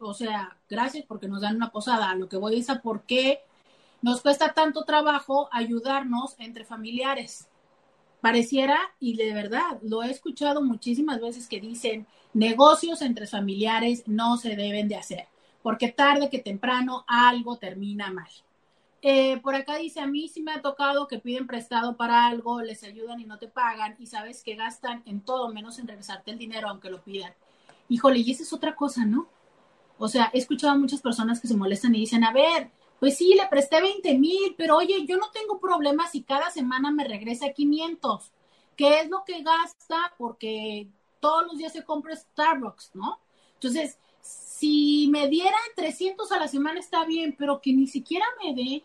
[0.00, 2.14] O sea, gracias porque nos dan una posada.
[2.14, 3.40] lo que voy es a por qué
[4.02, 7.48] nos cuesta tanto trabajo ayudarnos entre familiares.
[8.20, 14.36] Pareciera, y de verdad, lo he escuchado muchísimas veces que dicen, negocios entre familiares no
[14.36, 15.28] se deben de hacer
[15.66, 18.30] porque tarde que temprano algo termina mal.
[19.02, 22.62] Eh, por acá dice, a mí sí me ha tocado que piden prestado para algo,
[22.62, 26.30] les ayudan y no te pagan y sabes que gastan en todo menos en regresarte
[26.30, 27.34] el dinero aunque lo pidan.
[27.88, 29.26] Híjole, y esa es otra cosa, ¿no?
[29.98, 33.16] O sea, he escuchado a muchas personas que se molestan y dicen, a ver, pues
[33.16, 37.02] sí, le presté 20 mil, pero oye, yo no tengo problemas si cada semana me
[37.02, 38.30] regresa 500.
[38.76, 40.14] ¿Qué es lo que gasta?
[40.16, 40.86] Porque
[41.18, 43.18] todos los días se compra Starbucks, ¿no?
[43.54, 48.54] Entonces, si me diera 300 a la semana está bien, pero que ni siquiera me
[48.54, 48.84] dé.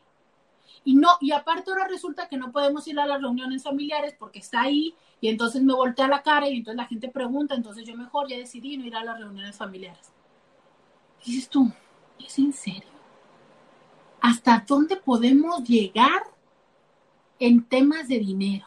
[0.84, 4.40] Y no, y aparte ahora resulta que no podemos ir a las reuniones familiares porque
[4.40, 7.96] está ahí y entonces me voltea la cara y entonces la gente pregunta, entonces yo
[7.96, 10.12] mejor ya decidí no ir a las reuniones familiares.
[11.24, 11.72] dices tú,
[12.20, 12.90] ¿es en serio?
[14.20, 16.24] ¿Hasta dónde podemos llegar
[17.40, 18.66] en temas de dinero?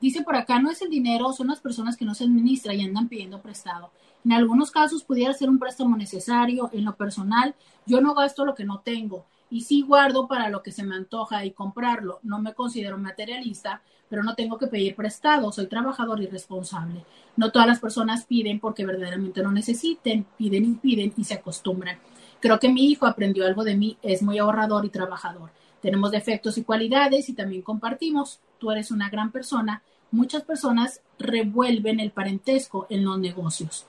[0.00, 2.84] Dice por acá, no es el dinero, son las personas que no se administran y
[2.84, 3.90] andan pidiendo prestado.
[4.26, 6.68] En algunos casos pudiera ser un préstamo necesario.
[6.72, 7.54] En lo personal,
[7.86, 10.96] yo no gasto lo que no tengo y sí guardo para lo que se me
[10.96, 12.18] antoja y comprarlo.
[12.24, 15.52] No me considero materialista, pero no tengo que pedir prestado.
[15.52, 17.04] Soy trabajador y responsable.
[17.36, 20.26] No todas las personas piden porque verdaderamente no necesiten.
[20.36, 22.00] Piden y piden y se acostumbran.
[22.40, 23.96] Creo que mi hijo aprendió algo de mí.
[24.02, 25.52] Es muy ahorrador y trabajador.
[25.80, 28.40] Tenemos defectos y cualidades y también compartimos.
[28.58, 29.84] Tú eres una gran persona.
[30.10, 33.86] Muchas personas revuelven el parentesco en los negocios.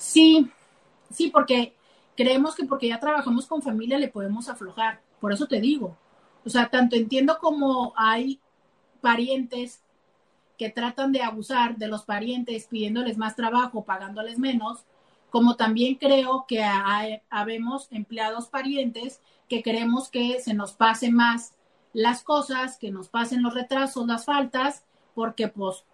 [0.00, 0.50] Sí,
[1.12, 1.74] sí, porque
[2.16, 5.02] creemos que porque ya trabajamos con familia le podemos aflojar.
[5.20, 5.94] Por eso te digo.
[6.42, 8.40] O sea, tanto entiendo como hay
[9.02, 9.82] parientes
[10.56, 14.86] que tratan de abusar de los parientes pidiéndoles más trabajo, pagándoles menos,
[15.28, 16.64] como también creo que
[17.28, 19.20] habemos empleados parientes
[19.50, 21.52] que queremos que se nos pase más
[21.92, 24.82] las cosas, que nos pasen los retrasos, las faltas,
[25.14, 25.84] porque pues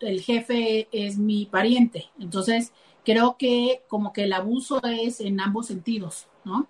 [0.00, 2.10] el jefe es mi pariente.
[2.18, 2.74] Entonces,
[3.04, 6.66] creo que como que el abuso es en ambos sentidos, ¿no?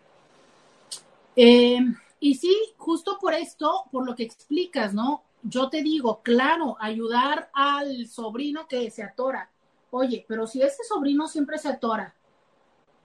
[1.36, 1.78] Eh,
[2.20, 5.22] y sí, justo por esto, por lo que explicas, ¿no?
[5.42, 9.50] Yo te digo, claro, ayudar al sobrino que se atora.
[9.90, 12.14] Oye, pero si ese sobrino siempre se atora.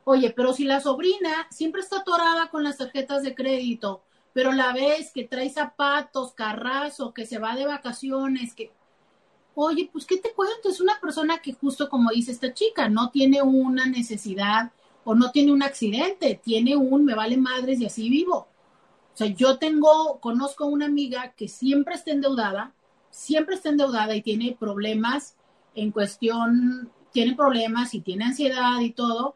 [0.06, 4.02] Oye, pero si la sobrina siempre está atorada con las tarjetas de crédito,
[4.34, 8.72] pero la ves que trae zapatos, carrazo, que se va de vacaciones, que
[9.66, 10.70] oye, pues, ¿qué te cuento?
[10.70, 14.72] Es una persona que justo como dice esta chica, no tiene una necesidad
[15.04, 18.48] o no tiene un accidente, tiene un me vale madres y así vivo.
[19.14, 22.74] O sea, yo tengo, conozco una amiga que siempre está endeudada,
[23.10, 25.36] siempre está endeudada y tiene problemas
[25.76, 29.36] en cuestión, tiene problemas y tiene ansiedad y todo,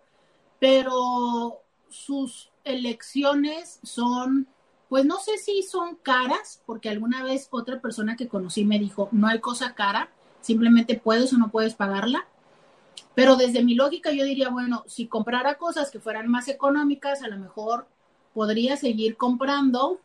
[0.59, 4.47] pero sus elecciones son
[4.93, 9.09] pues no sé si son caras, porque alguna vez otra persona que conocí me dijo,
[9.11, 10.11] no hay cosa cara,
[10.41, 12.27] simplemente puedes o no puedes pagarla.
[13.15, 17.27] Pero desde mi lógica yo diría, bueno, si comprara cosas que fueran más económicas, a
[17.27, 17.87] lo mejor
[18.35, 19.99] podría seguir comprando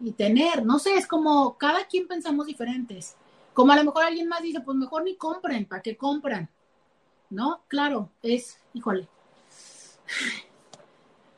[0.00, 3.16] y tener, no sé, es como cada quien pensamos diferentes.
[3.52, 6.48] Como a lo mejor alguien más dice, pues mejor ni compren, ¿para qué compran?
[7.28, 7.60] ¿No?
[7.68, 9.06] Claro, es, híjole.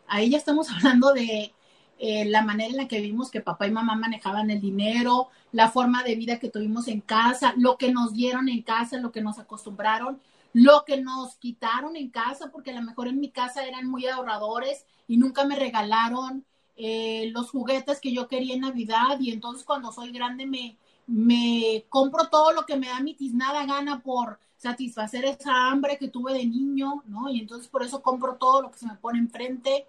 [0.07, 1.53] Ahí ya estamos hablando de
[1.99, 5.71] eh, la manera en la que vimos que papá y mamá manejaban el dinero, la
[5.71, 9.23] forma de vida que tuvimos en casa, lo que nos dieron en casa, lo que
[9.23, 10.21] nos acostumbraron,
[10.53, 14.07] lo que nos quitaron en casa, porque a lo mejor en mi casa eran muy
[14.07, 16.45] ahorradores y nunca me regalaron
[16.77, 21.87] eh, los juguetes que yo quería en Navidad y entonces cuando soy grande me, me
[21.89, 26.35] compro todo lo que me da mi tiznada gana por satisfacer esa hambre que tuve
[26.35, 27.31] de niño, ¿no?
[27.31, 29.87] Y entonces por eso compro todo lo que se me pone enfrente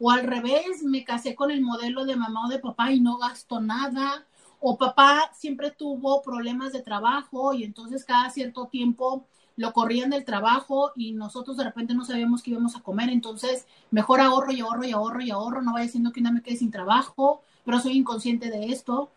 [0.00, 3.18] o al revés, me casé con el modelo de mamá o de papá y no
[3.18, 4.26] gasto nada,
[4.58, 10.24] o papá siempre tuvo problemas de trabajo y entonces cada cierto tiempo lo corrían del
[10.24, 14.60] trabajo y nosotros de repente no sabíamos qué íbamos a comer, entonces mejor ahorro y
[14.60, 17.78] ahorro y ahorro y ahorro, no vaya siendo que una me quede sin trabajo, pero
[17.78, 19.10] soy inconsciente de esto.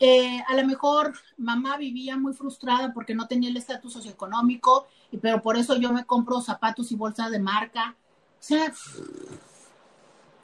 [0.00, 4.86] Eh, a lo mejor mamá vivía muy frustrada porque no tenía el estatus socioeconómico,
[5.20, 7.94] pero por eso yo me compro zapatos y bolsas de marca.
[8.40, 8.72] O sea,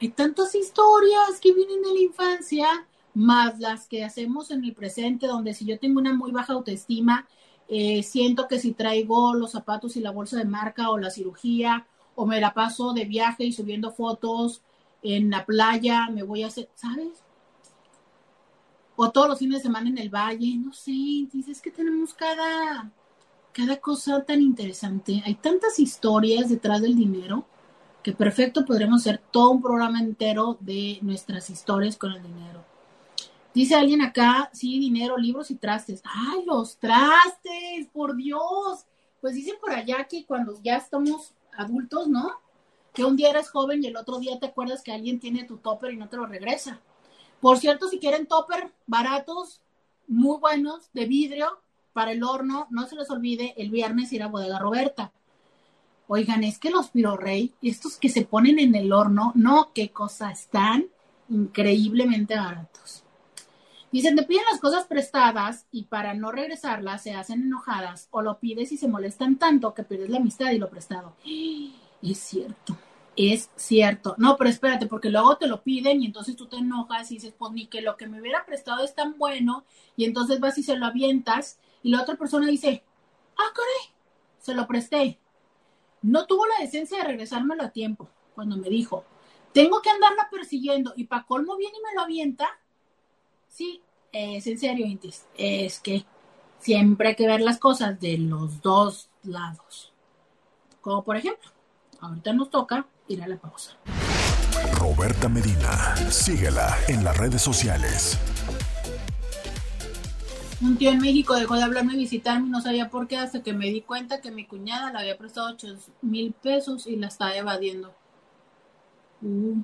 [0.01, 5.27] hay tantas historias que vienen de la infancia, más las que hacemos en el presente,
[5.27, 7.27] donde si yo tengo una muy baja autoestima,
[7.69, 11.87] eh, siento que si traigo los zapatos y la bolsa de marca o la cirugía,
[12.15, 14.63] o me la paso de viaje y subiendo fotos
[15.03, 17.23] en la playa, me voy a hacer, ¿sabes?
[18.97, 20.91] O todos los fines de semana en el valle, no sé,
[21.33, 22.91] dices que tenemos cada,
[23.53, 25.23] cada cosa tan interesante.
[25.25, 27.47] Hay tantas historias detrás del dinero
[28.03, 32.65] que perfecto podremos hacer todo un programa entero de nuestras historias con el dinero.
[33.55, 36.03] Dice alguien acá, sí, dinero, libros y trastes.
[36.05, 37.89] ¡Ay, los trastes!
[37.93, 38.85] ¡Por Dios!
[39.21, 42.31] Pues dicen por allá que cuando ya estamos adultos, ¿no?
[42.93, 45.57] Que un día eres joven y el otro día te acuerdas que alguien tiene tu
[45.57, 46.81] topper y no te lo regresa.
[47.41, 49.61] Por cierto, si quieren topper baratos,
[50.07, 51.61] muy buenos, de vidrio,
[51.93, 55.13] para el horno, no se les olvide el viernes ir a Bodega Roberta.
[56.11, 60.31] Oigan, es que los pirorrey, estos que se ponen en el horno, no, qué cosa,
[60.31, 60.87] están
[61.29, 63.05] increíblemente baratos.
[63.93, 68.39] Dicen, te piden las cosas prestadas y para no regresarlas se hacen enojadas o lo
[68.39, 71.15] pides y se molestan tanto que pierdes la amistad y lo prestado.
[72.03, 72.79] Es cierto,
[73.15, 74.15] es cierto.
[74.17, 77.35] No, pero espérate, porque luego te lo piden y entonces tú te enojas y dices,
[77.37, 79.65] pues ni que lo que me hubiera prestado es tan bueno
[79.95, 82.83] y entonces vas y se lo avientas y la otra persona dice,
[83.37, 83.95] ah, caray,
[84.39, 85.19] se lo presté
[86.03, 89.05] no tuvo la decencia de regresármelo a tiempo cuando me dijo,
[89.53, 92.49] tengo que andarla persiguiendo y para colmo viene y me lo avienta.
[93.49, 95.27] Sí, es en serio, Intis.
[95.37, 96.05] Es que
[96.61, 99.93] siempre hay que ver las cosas de los dos lados.
[100.81, 101.51] Como por ejemplo,
[102.01, 103.77] ahorita nos toca ir a la pausa.
[104.75, 108.19] Roberta Medina, síguela en las redes sociales
[110.61, 113.53] un tío en México dejó de hablarme y visitarme no sabía por qué hasta que
[113.53, 117.37] me di cuenta que mi cuñada le había prestado 8 mil pesos y la estaba
[117.37, 117.95] evadiendo.
[119.23, 119.63] Uh,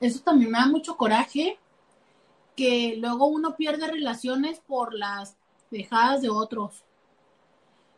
[0.00, 1.58] eso también me da mucho coraje,
[2.56, 5.36] que luego uno pierde relaciones por las
[5.70, 6.84] dejadas de otros.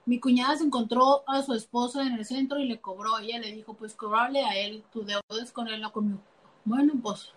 [0.07, 3.19] Mi cuñada se encontró a su esposo en el centro y le cobró.
[3.19, 6.21] Ella le dijo, pues cobrable a él, tu deuda es con él, no conmigo.
[6.65, 7.33] Bueno, pues,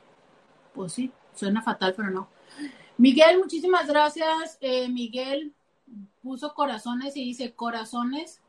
[0.74, 2.30] pues sí, suena fatal, pero no.
[3.00, 4.58] Miguel, muchísimas gracias.
[4.60, 5.54] Eh, Miguel
[6.22, 8.42] puso corazones y dice corazones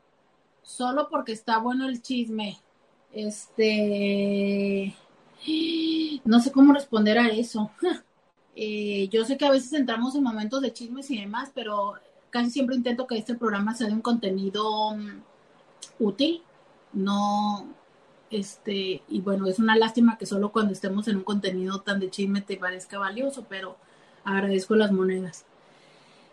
[0.61, 2.59] solo porque está bueno el chisme.
[3.13, 4.93] Este,
[6.25, 7.71] no sé cómo responder a eso.
[8.53, 11.93] Eh, yo sé que a veces entramos en momentos de chismes y demás, pero
[12.29, 15.21] casi siempre intento que este programa sea de un contenido mm,
[15.99, 16.43] útil,
[16.91, 17.65] no,
[18.29, 22.09] este, y bueno, es una lástima que solo cuando estemos en un contenido tan de
[22.09, 23.77] chisme te parezca valioso, pero
[24.23, 25.45] agradezco las monedas.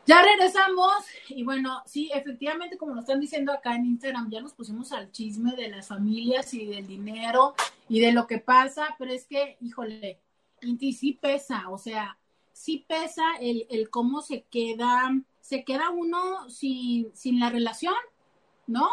[0.06, 4.54] Ya regresamos y bueno, sí, efectivamente, como lo están diciendo acá en Instagram, ya nos
[4.54, 7.54] pusimos al chisme de las familias y del dinero
[7.90, 10.18] y de lo que pasa, pero es que, híjole,
[10.62, 12.16] Inti sí pesa, o sea,
[12.52, 15.10] sí pesa el, el cómo se queda,
[15.40, 17.94] se queda uno sin, sin la relación,
[18.66, 18.88] ¿no?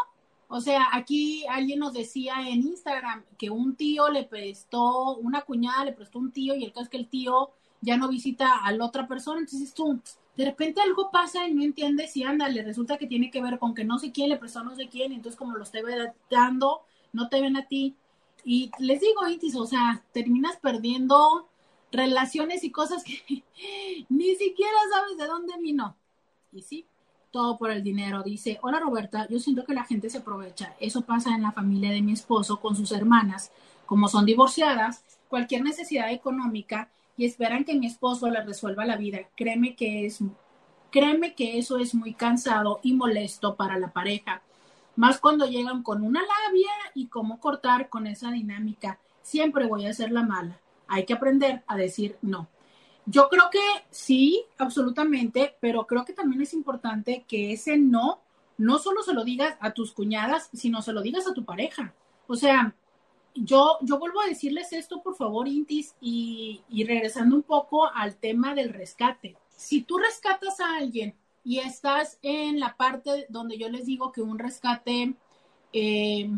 [0.48, 5.86] O sea, aquí alguien nos decía en Instagram que un tío le prestó, una cuñada
[5.86, 7.50] le prestó un tío y el caso es que el tío
[7.80, 10.00] ya no visita a la otra persona, entonces tú,
[10.36, 13.74] de repente algo pasa y no entiendes y ándale, resulta que tiene que ver con
[13.74, 15.82] que no sé quién le prestó no sé quién, entonces como los te
[16.30, 16.82] dando,
[17.12, 17.96] no te ven a ti.
[18.44, 21.48] Y les digo, Itis, o sea, terminas perdiendo
[21.90, 23.22] relaciones y cosas que
[24.08, 25.96] ni siquiera sabes de dónde vino.
[26.52, 26.86] Y sí,
[27.30, 28.22] todo por el dinero.
[28.22, 30.74] Dice, hola Roberta, yo siento que la gente se aprovecha.
[30.80, 33.50] Eso pasa en la familia de mi esposo con sus hermanas.
[33.84, 39.20] Como son divorciadas, cualquier necesidad económica y esperan que mi esposo les resuelva la vida.
[39.36, 40.20] Créeme que es
[40.90, 44.42] créeme que eso es muy cansado y molesto para la pareja.
[44.94, 48.98] Más cuando llegan con una labia y cómo cortar con esa dinámica.
[49.20, 50.60] Siempre voy a ser la mala.
[50.88, 52.48] hay que aprender a decir no.
[53.06, 53.60] Yo creo que
[53.90, 58.20] sí, absolutamente, pero creo que también es importante que ese no,
[58.56, 61.92] no solo se lo digas a tus cuñadas, sino se lo digas a tu pareja.
[62.26, 62.74] O sea,
[63.36, 68.54] yo, yo vuelvo a decirles esto, por favor, Intis, y, regresando un poco al tema
[68.54, 69.36] del rescate.
[69.56, 74.20] Si tú rescatas a alguien y estás en la parte donde yo les digo que
[74.22, 75.14] un rescate
[75.72, 76.30] eh,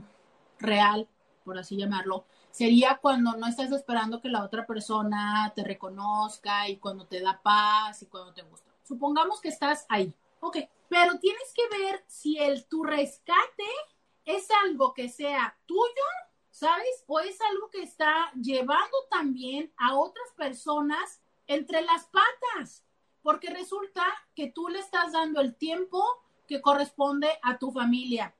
[0.58, 1.08] real,
[1.44, 6.76] por así llamarlo, sería cuando no estás esperando que la otra persona te reconozca y
[6.76, 8.70] cuando te da paz y cuando te gusta.
[8.82, 10.14] Supongamos que estás ahí.
[10.40, 10.58] Ok,
[10.88, 13.64] pero tienes que ver si el tu rescate
[14.24, 16.04] es algo que sea tuyo
[16.58, 17.04] ¿sabes?
[17.06, 22.84] O es algo que está llevando también a otras personas entre las patas,
[23.22, 24.04] porque resulta
[24.34, 26.04] que tú le estás dando el tiempo
[26.48, 28.34] que corresponde a tu familia.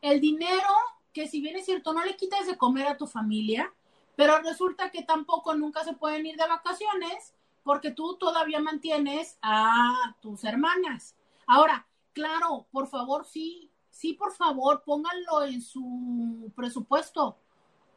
[0.00, 0.68] El dinero,
[1.12, 3.70] que si bien es cierto, no le quitas de comer a tu familia,
[4.16, 7.34] pero resulta que tampoco nunca se pueden ir de vacaciones
[7.64, 11.16] porque tú todavía mantienes a tus hermanas.
[11.46, 17.36] Ahora, claro, por favor, sí, sí, por favor, pónganlo en su presupuesto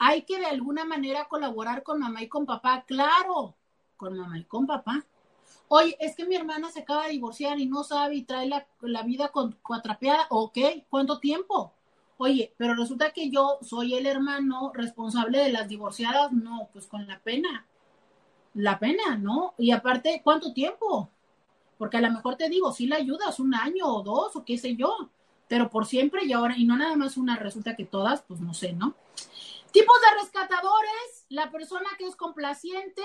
[0.03, 3.55] hay que de alguna manera colaborar con mamá y con papá, claro,
[3.95, 5.05] con mamá y con papá.
[5.67, 9.03] Oye, es que mi hermana se acaba de divorciar y no sabe y trae la,
[9.03, 10.57] vida con, cuatrapeada, ok,
[10.89, 11.71] ¿cuánto tiempo?
[12.17, 17.05] Oye, pero resulta que yo soy el hermano responsable de las divorciadas, no, pues con
[17.05, 17.67] la pena,
[18.55, 19.53] la pena, ¿no?
[19.59, 21.11] Y aparte, ¿cuánto tiempo?
[21.77, 24.57] Porque a lo mejor te digo, si la ayudas un año o dos o qué
[24.57, 25.11] sé yo,
[25.47, 28.55] pero por siempre y ahora, y no nada más una, resulta que todas, pues no
[28.55, 28.95] sé, ¿no?
[29.71, 33.03] Tipos de rescatadores, la persona que es complaciente,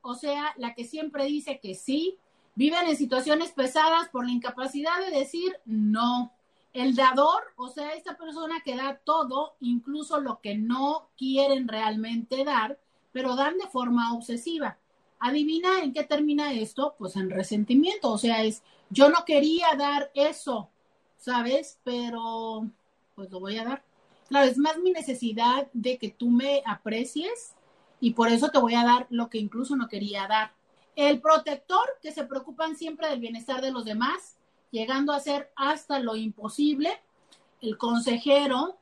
[0.00, 2.18] o sea, la que siempre dice que sí,
[2.54, 6.32] viven en situaciones pesadas por la incapacidad de decir no.
[6.72, 12.44] El dador, o sea, esta persona que da todo, incluso lo que no quieren realmente
[12.44, 12.78] dar,
[13.12, 14.78] pero dan de forma obsesiva.
[15.18, 20.10] Adivina en qué termina esto, pues en resentimiento, o sea, es yo no quería dar
[20.14, 20.68] eso,
[21.16, 21.78] ¿sabes?
[21.82, 22.68] Pero
[23.14, 23.82] pues lo voy a dar.
[24.28, 27.54] Claro, es más mi necesidad de que tú me aprecies
[28.00, 30.52] y por eso te voy a dar lo que incluso no quería dar.
[30.96, 34.36] El protector, que se preocupan siempre del bienestar de los demás,
[34.70, 37.00] llegando a ser hasta lo imposible.
[37.60, 38.78] El consejero,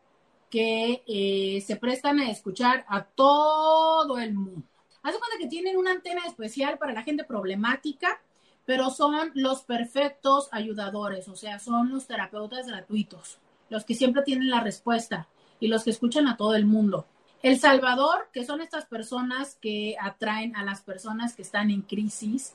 [0.50, 4.62] que eh, se prestan a escuchar a todo el mundo.
[5.02, 8.20] Hace cuenta que tienen una antena especial para la gente problemática,
[8.64, 13.38] pero son los perfectos ayudadores, o sea, son los terapeutas gratuitos,
[13.68, 15.26] los que siempre tienen la respuesta
[15.60, 17.06] y los que escuchan a todo el mundo.
[17.42, 22.54] El Salvador, que son estas personas que atraen a las personas que están en crisis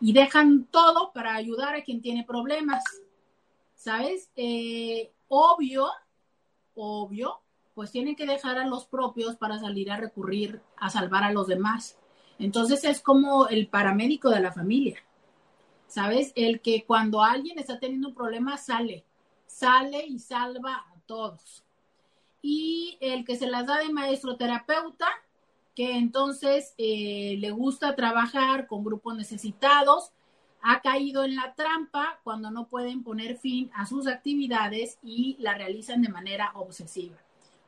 [0.00, 2.82] y dejan todo para ayudar a quien tiene problemas.
[3.74, 4.30] ¿Sabes?
[4.36, 5.90] Eh, obvio,
[6.74, 7.40] obvio,
[7.74, 11.46] pues tienen que dejar a los propios para salir a recurrir a salvar a los
[11.46, 11.98] demás.
[12.38, 14.98] Entonces es como el paramédico de la familia.
[15.88, 16.32] ¿Sabes?
[16.36, 19.04] El que cuando alguien está teniendo un problema sale,
[19.46, 21.64] sale y salva a todos
[22.42, 25.08] y el que se las da de maestro terapeuta,
[25.74, 30.10] que entonces eh, le gusta trabajar con grupos necesitados,
[30.60, 35.54] ha caído en la trampa cuando no pueden poner fin a sus actividades y la
[35.54, 37.16] realizan de manera obsesiva.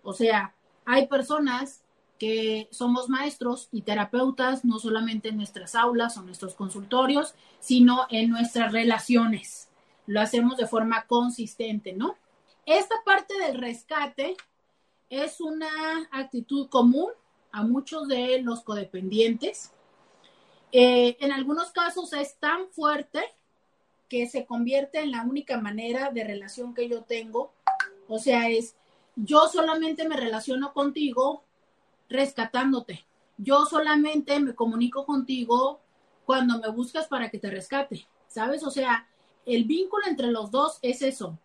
[0.03, 1.83] O sea, hay personas
[2.19, 8.31] que somos maestros y terapeutas no solamente en nuestras aulas o nuestros consultorios, sino en
[8.31, 9.69] nuestras relaciones.
[10.07, 12.15] Lo hacemos de forma consistente, ¿no?
[12.67, 14.37] Esta parte del rescate
[15.11, 15.69] es una
[16.11, 17.11] actitud común
[17.53, 19.73] a muchos de los codependientes.
[20.73, 23.23] Eh, en algunos casos es tan fuerte
[24.09, 27.53] que se convierte en la única manera de relación que yo tengo.
[28.09, 28.77] O sea, es
[29.17, 31.45] yo solamente me relaciono contigo
[32.09, 33.05] rescatándote.
[33.39, 35.81] Yo solamente me comunico contigo
[36.25, 38.65] cuando me buscas para que te rescate, ¿sabes?
[38.65, 39.07] O sea,
[39.47, 41.39] el vínculo entre los dos es eso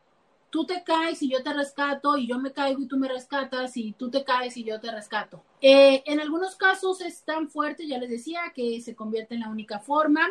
[0.49, 3.77] tú te caes y yo te rescato, y yo me caigo y tú me rescatas,
[3.77, 5.43] y tú te caes y yo te rescato.
[5.61, 9.49] Eh, en algunos casos es tan fuerte, ya les decía, que se convierte en la
[9.49, 10.27] única forma.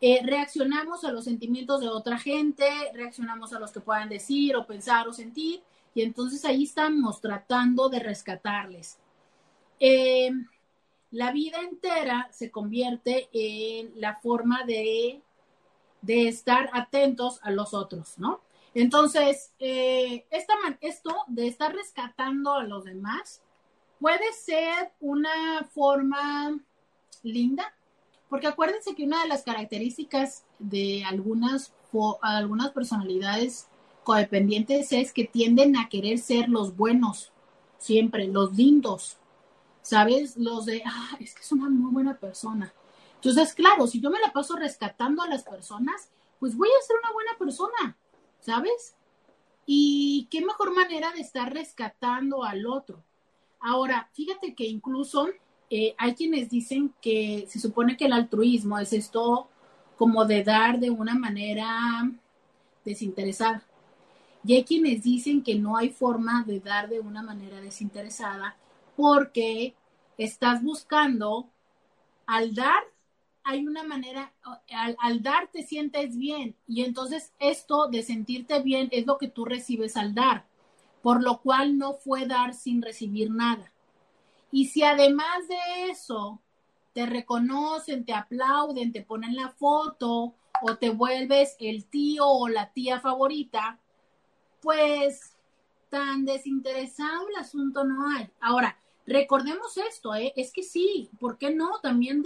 [0.00, 2.64] Eh, reaccionamos a los sentimientos de otra gente,
[2.94, 5.62] reaccionamos a los que puedan decir o pensar o sentir,
[5.94, 8.98] y entonces ahí estamos tratando de rescatarles.
[9.78, 10.30] Eh,
[11.10, 15.20] la vida entera se convierte en la forma de,
[16.00, 18.40] de estar atentos a los otros, ¿no?
[18.74, 20.26] Entonces, eh,
[20.80, 23.42] esto de estar rescatando a los demás
[23.98, 26.58] puede ser una forma
[27.22, 27.74] linda,
[28.28, 31.72] porque acuérdense que una de las características de algunas,
[32.22, 33.66] algunas personalidades
[34.04, 37.32] codependientes es que tienden a querer ser los buenos,
[37.78, 39.18] siempre, los lindos,
[39.82, 40.36] ¿sabes?
[40.36, 42.72] Los de, ah, es que es una muy buena persona.
[43.16, 46.96] Entonces, claro, si yo me la paso rescatando a las personas, pues voy a ser
[47.02, 47.96] una buena persona,
[48.40, 48.94] ¿sabes?
[49.66, 53.02] Y qué mejor manera de estar rescatando al otro.
[53.60, 55.28] Ahora, fíjate que incluso
[55.68, 59.48] eh, hay quienes dicen que se supone que el altruismo es esto
[59.96, 62.10] como de dar de una manera
[62.84, 63.62] desinteresada.
[64.42, 68.56] Y hay quienes dicen que no hay forma de dar de una manera desinteresada
[68.96, 69.74] porque
[70.16, 71.48] estás buscando,
[72.26, 72.82] al dar,
[73.50, 74.32] hay una manera,
[75.00, 79.44] al, dar te sientes bien y entonces esto de sentirte bien es lo que tú
[79.44, 80.46] recibes al dar,
[81.02, 83.72] por lo cual no fue dar sin recibir nada.
[84.52, 86.40] Y si además de eso
[86.92, 92.72] te reconocen, te aplauden, te ponen la foto o te vuelves el tío o la
[92.72, 93.80] tía favorita,
[94.62, 95.36] pues
[95.88, 98.30] tan desinteresado el asunto no hay.
[98.40, 98.78] Ahora,
[99.10, 100.32] recordemos esto, ¿eh?
[100.36, 101.80] es que sí, ¿por qué no?
[101.80, 102.24] También,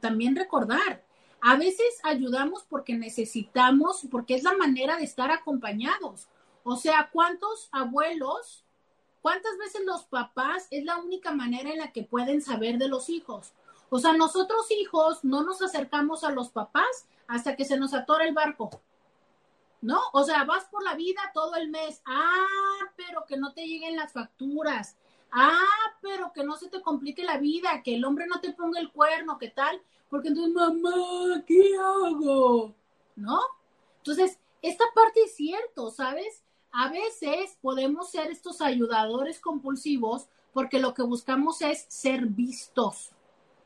[0.00, 1.04] también recordar.
[1.40, 6.28] A veces ayudamos porque necesitamos, porque es la manera de estar acompañados.
[6.64, 8.64] O sea, ¿cuántos abuelos,
[9.20, 13.08] cuántas veces los papás es la única manera en la que pueden saber de los
[13.08, 13.52] hijos?
[13.90, 18.26] O sea, nosotros hijos no nos acercamos a los papás hasta que se nos atora
[18.26, 18.70] el barco.
[19.82, 20.00] ¿no?
[20.12, 22.02] O sea, vas por la vida todo el mes.
[22.06, 24.96] Ah, pero que no te lleguen las facturas.
[25.32, 28.80] Ah, pero que no se te complique la vida, que el hombre no te ponga
[28.80, 29.80] el cuerno, ¿qué tal?
[30.08, 32.74] Porque entonces, mamá, ¿qué hago?
[33.16, 33.40] ¿No?
[33.98, 36.42] Entonces, esta parte es cierto, ¿sabes?
[36.72, 43.10] A veces podemos ser estos ayudadores compulsivos porque lo que buscamos es ser vistos,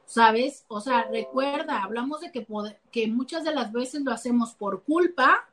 [0.07, 0.65] ¿sabes?
[0.69, 2.47] O sea, recuerda, hablamos de que,
[2.91, 5.49] que muchas de las veces lo hacemos por culpa,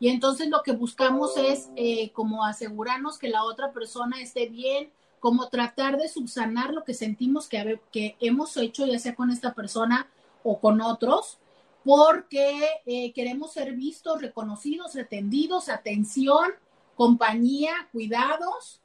[0.00, 4.92] y entonces lo que buscamos es eh, como asegurarnos que la otra persona esté bien,
[5.20, 7.80] como tratar de subsanar lo que sentimos que,
[8.20, 10.08] hemos hecho, ya sea con esta persona
[10.42, 11.38] o con otros,
[11.84, 16.50] porque eh, queremos ser vistos, reconocidos, atendidos, atención,
[16.96, 18.80] compañía, cuidados,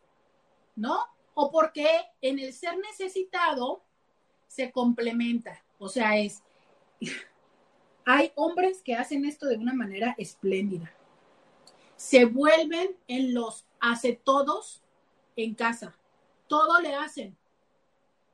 [0.76, 1.00] ¿no?
[1.34, 1.88] O porque
[2.22, 3.82] en el ser necesitado
[4.48, 5.64] se complementa.
[5.80, 6.44] O sea, es,
[8.06, 10.94] hay hombres que hacen esto de una manera espléndida
[12.04, 14.84] se vuelven en los hace todos
[15.38, 15.98] en casa.
[16.48, 17.38] Todo le hacen.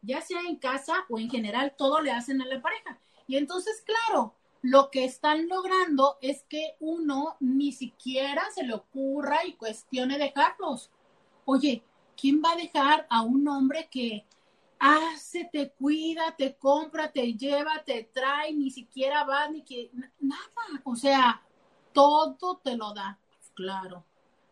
[0.01, 2.99] Ya sea en casa o en general, todo le hacen a la pareja.
[3.27, 9.45] Y entonces, claro, lo que están logrando es que uno ni siquiera se le ocurra
[9.45, 10.91] y cuestione dejarlos.
[11.45, 11.83] Oye,
[12.19, 14.25] ¿quién va a dejar a un hombre que
[14.79, 20.81] hace, te cuida, te compra, te lleva, te trae, ni siquiera va, ni que nada?
[20.83, 21.41] O sea,
[21.93, 23.19] todo te lo da.
[23.53, 24.05] Claro.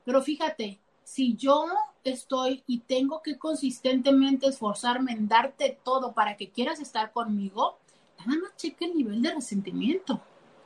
[0.06, 1.68] Pero fíjate, si yo
[2.04, 7.80] estoy y tengo que consistentemente esforzarme en darte todo para que quieras estar conmigo,
[8.26, 10.22] nada más cheque el nivel de resentimiento,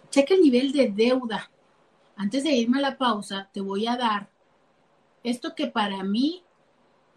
[0.10, 1.52] cheque el nivel de deuda.
[2.16, 4.32] Antes de irme a la pausa, te voy a dar
[5.24, 6.44] esto que para mí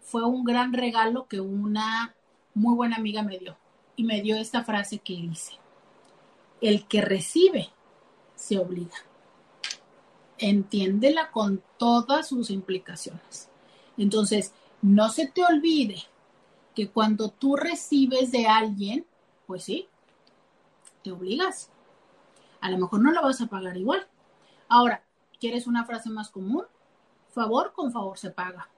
[0.01, 2.15] fue un gran regalo que una
[2.53, 3.57] muy buena amiga me dio.
[3.95, 5.53] Y me dio esta frase que dice,
[6.61, 7.69] el que recibe
[8.35, 8.97] se obliga
[10.37, 13.49] entiéndela con todas sus implicaciones.
[13.97, 16.03] Entonces, no se te olvide
[16.73, 19.05] que cuando tú recibes de alguien,
[19.47, 19.87] pues sí,
[21.03, 21.69] te obligas.
[22.61, 24.07] A lo mejor no lo vas a pagar igual.
[24.67, 25.03] Ahora,
[25.39, 26.65] ¿quieres una frase más común?
[27.29, 28.69] Favor con favor se paga.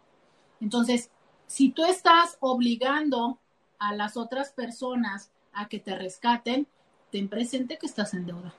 [0.59, 1.09] Entonces,
[1.47, 3.39] si tú estás obligando
[3.79, 6.67] a las otras personas a que te rescaten,
[7.11, 8.53] ten presente que estás en deuda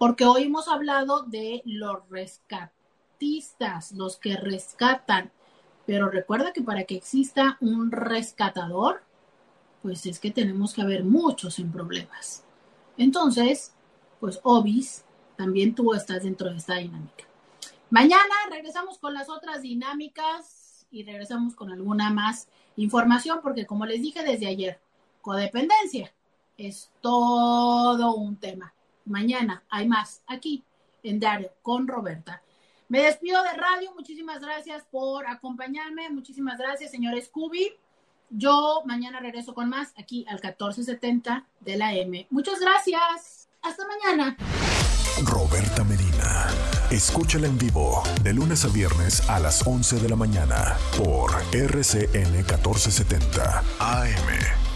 [0.00, 5.30] porque hoy hemos hablado de los rescatistas, los que rescatan,
[5.84, 9.02] pero recuerda que para que exista un rescatador,
[9.82, 12.44] pues es que tenemos que haber muchos en problemas.
[12.96, 13.74] Entonces,
[14.20, 15.04] pues Obis,
[15.36, 17.24] también tú estás dentro de esta dinámica.
[17.90, 24.00] Mañana regresamos con las otras dinámicas y regresamos con alguna más información, porque como les
[24.00, 24.80] dije desde ayer,
[25.20, 26.10] codependencia
[26.56, 28.72] es todo un tema.
[29.10, 30.62] Mañana hay más aquí
[31.02, 32.42] en Dario con Roberta.
[32.88, 33.92] Me despido de radio.
[33.94, 36.08] Muchísimas gracias por acompañarme.
[36.10, 37.72] Muchísimas gracias, señor Scooby.
[38.30, 42.28] Yo mañana regreso con más aquí al 1470 de la M.
[42.30, 43.48] Muchas gracias.
[43.62, 44.36] Hasta mañana.
[45.24, 46.46] Roberta Medina.
[46.92, 52.32] Escúchala en vivo de lunes a viernes a las 11 de la mañana por RCN
[52.32, 54.69] 1470 AM.